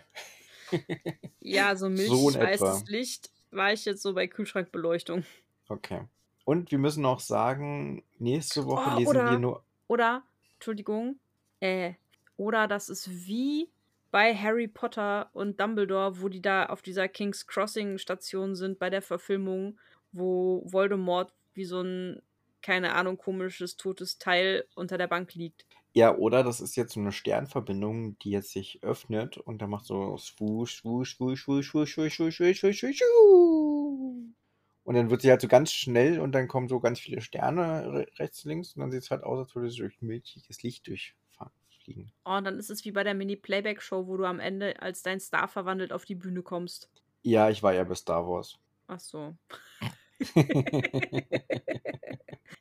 [1.39, 5.26] ja, so milchweißes so Licht war ich jetzt so bei Kühlschrankbeleuchtung.
[5.68, 6.01] Okay.
[6.50, 9.64] Und wir müssen noch sagen, nächste Woche oh, lesen oder, wir nur.
[9.88, 10.24] Oder,
[10.56, 11.20] Entschuldigung,
[11.60, 11.93] äh,
[12.38, 13.70] oder das ist wie
[14.10, 18.89] bei Harry Potter und Dumbledore, wo die da auf dieser King's Crossing Station sind bei
[18.89, 19.78] der Verfilmung,
[20.12, 22.20] wo Voldemort wie so ein,
[22.64, 25.68] keine Ahnung, komisches, totes Teil unter der Bank liegt.
[25.93, 29.86] Ja, oder das ist jetzt so eine Sternverbindung, die jetzt sich öffnet und da macht
[29.86, 33.89] so swoosh, swoosh, swoosh, swoosh, swoosh, swoosh, swoosh, swoosh, swoosh, swoosh,
[34.90, 38.08] und dann wird sie halt so ganz schnell und dann kommen so ganz viele Sterne
[38.18, 42.12] rechts, links und dann sieht es halt aus, als würde sie durch milchiges Licht durchfliegen.
[42.26, 45.20] Oh, und dann ist es wie bei der Mini-Playback-Show, wo du am Ende als dein
[45.20, 46.90] Star verwandelt auf die Bühne kommst.
[47.22, 48.58] Ja, ich war ja bei Star Wars.
[48.88, 49.36] Ach so.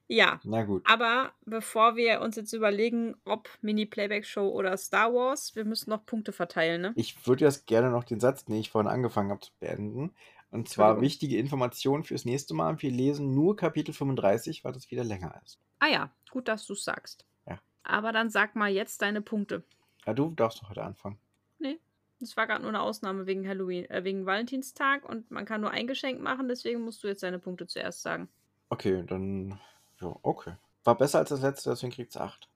[0.09, 0.39] ja.
[0.45, 0.83] Na gut.
[0.87, 6.33] Aber bevor wir uns jetzt überlegen, ob Mini-Playback-Show oder Star Wars, wir müssen noch Punkte
[6.33, 6.93] verteilen, ne?
[6.95, 10.15] Ich würde jetzt gerne noch den Satz, den ich vorhin angefangen habe, zu beenden.
[10.51, 12.81] Und zwar wichtige Informationen fürs nächste Mal.
[12.81, 15.61] Wir lesen nur Kapitel 35, weil das wieder länger ist.
[15.79, 17.27] Ah ja, gut, dass du es sagst.
[17.47, 17.61] Ja.
[17.83, 19.63] Aber dann sag mal jetzt deine Punkte.
[20.07, 21.19] Ja, du darfst doch heute anfangen.
[21.59, 21.79] Nee,
[22.19, 25.71] das war gerade nur eine Ausnahme wegen Halloween, äh, wegen Valentinstag und man kann nur
[25.71, 28.29] ein Geschenk machen, deswegen musst du jetzt deine Punkte zuerst sagen.
[28.71, 29.61] Okay, dann
[30.01, 30.55] Ja, okay.
[30.85, 32.49] War besser als das letzte, deswegen kriegt es 8.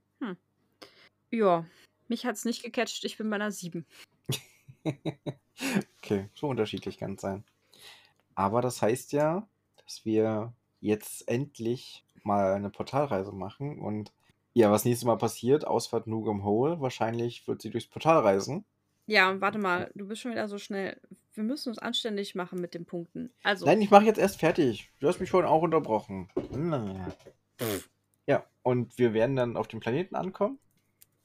[1.33, 1.65] Ja,
[2.09, 3.05] mich hat's nicht gecatcht.
[3.05, 3.87] Ich bin bei einer 7.
[5.99, 7.43] okay, so unterschiedlich kann es sein.
[8.35, 9.47] Aber das heißt ja,
[9.85, 14.13] dass wir jetzt endlich mal eine Portalreise machen und
[14.55, 18.65] ja, was nächstes Mal passiert, Ausfahrt Nugam Hole, wahrscheinlich wird sie durchs Portal reisen.
[19.07, 21.01] Ja, warte mal, du bist schon wieder so schnell.
[21.33, 23.31] Wir müssen uns anständig machen mit den Punkten.
[23.43, 24.91] Also, Nein, ich mache jetzt erst fertig.
[25.01, 26.29] Du hast mich vorhin auch unterbrochen.
[28.27, 30.59] Ja, und wir werden dann auf dem Planeten ankommen.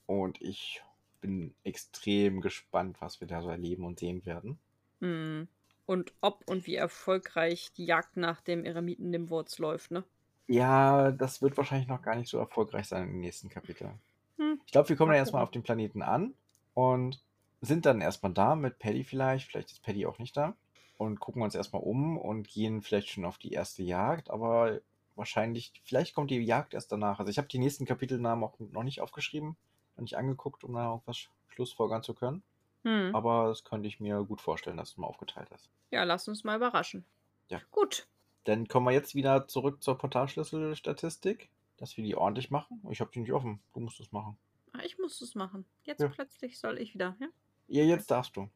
[0.06, 0.82] Und ich
[1.20, 4.58] bin extrem gespannt, was wir da so erleben und sehen werden.
[5.00, 5.48] hm.
[5.88, 10.04] Und ob und wie erfolgreich die Jagd nach dem Eremiten Nimwurz läuft, ne?
[10.46, 13.90] Ja, das wird wahrscheinlich noch gar nicht so erfolgreich sein im nächsten Kapitel.
[14.36, 14.60] Hm.
[14.66, 16.34] Ich glaube, wir kommen Mal dann erstmal auf dem Planeten an
[16.74, 17.22] und
[17.62, 19.48] sind dann erstmal da mit Paddy vielleicht.
[19.48, 20.54] Vielleicht ist Paddy auch nicht da.
[20.98, 24.28] Und gucken uns erstmal um und gehen vielleicht schon auf die erste Jagd.
[24.30, 24.80] Aber
[25.16, 27.18] wahrscheinlich, vielleicht kommt die Jagd erst danach.
[27.18, 29.56] Also ich habe die nächsten Kapitelnamen auch noch nicht aufgeschrieben,
[29.96, 32.42] noch nicht angeguckt, um da irgendwas schlussfolgern zu können.
[32.84, 33.14] Hm.
[33.14, 35.68] Aber das könnte ich mir gut vorstellen, dass es mal aufgeteilt ist.
[35.90, 37.04] Ja, lass uns mal überraschen.
[37.48, 37.60] Ja.
[37.70, 38.06] Gut.
[38.44, 42.80] Dann kommen wir jetzt wieder zurück zur Portalschlüsselstatistik, dass wir die ordentlich machen.
[42.90, 43.60] Ich habe die nicht offen.
[43.74, 44.38] Du musst das machen.
[44.72, 45.64] Ah, Ich muss es machen.
[45.84, 46.08] Jetzt Ja.
[46.08, 47.28] plötzlich soll ich wieder, ja?
[47.68, 48.48] Ja, jetzt darfst du.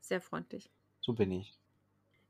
[0.00, 0.68] Sehr freundlich.
[1.00, 1.54] So bin ich.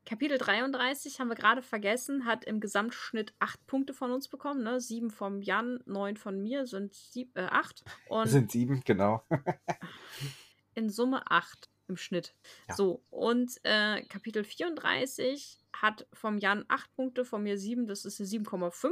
[0.05, 4.61] Kapitel 33 haben wir gerade vergessen, hat im Gesamtschnitt 8 Punkte von uns bekommen.
[4.63, 4.79] Ne?
[4.81, 6.95] 7 vom Jan, 9 von mir sind
[7.35, 7.83] 8.
[8.09, 9.23] Und Es sind sieben, genau.
[10.75, 12.35] in Summe 8 im Schnitt.
[12.67, 12.75] Ja.
[12.75, 18.19] So, und äh, Kapitel 34 hat vom Jan 8 Punkte, von mir 7, das ist
[18.19, 18.91] eine 7,5.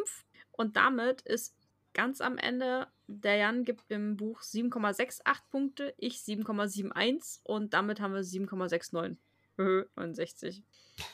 [0.52, 1.56] Und damit ist
[1.94, 8.14] ganz am Ende, der Jan gibt im Buch 7,68 Punkte, ich 7,71 und damit haben
[8.14, 9.18] wir 7,69.
[9.58, 10.64] Höhö, 69.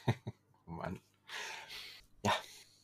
[0.08, 0.12] Oh
[0.72, 1.02] Mann.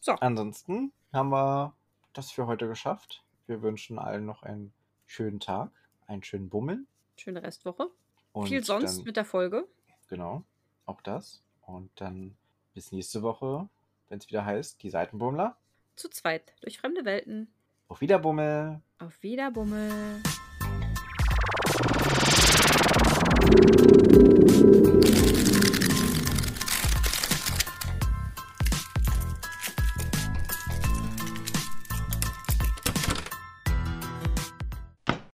[0.05, 1.77] So, Ansonsten haben wir
[2.11, 3.23] das für heute geschafft.
[3.47, 4.73] Wir wünschen allen noch einen
[5.05, 5.71] schönen Tag,
[6.07, 6.87] einen schönen Bummeln.
[7.17, 7.89] Schöne Restwoche.
[8.31, 9.67] Und Viel sonst dann, mit der Folge.
[10.09, 10.43] Genau,
[10.85, 11.41] auch das.
[11.61, 12.35] Und dann
[12.73, 13.67] bis nächste Woche,
[14.09, 15.55] wenn es wieder heißt, die Seitenbummler.
[15.95, 17.53] Zu zweit durch fremde Welten.
[17.87, 18.81] Auf Wiederbummel.
[18.97, 20.21] Auf Wiederbummel.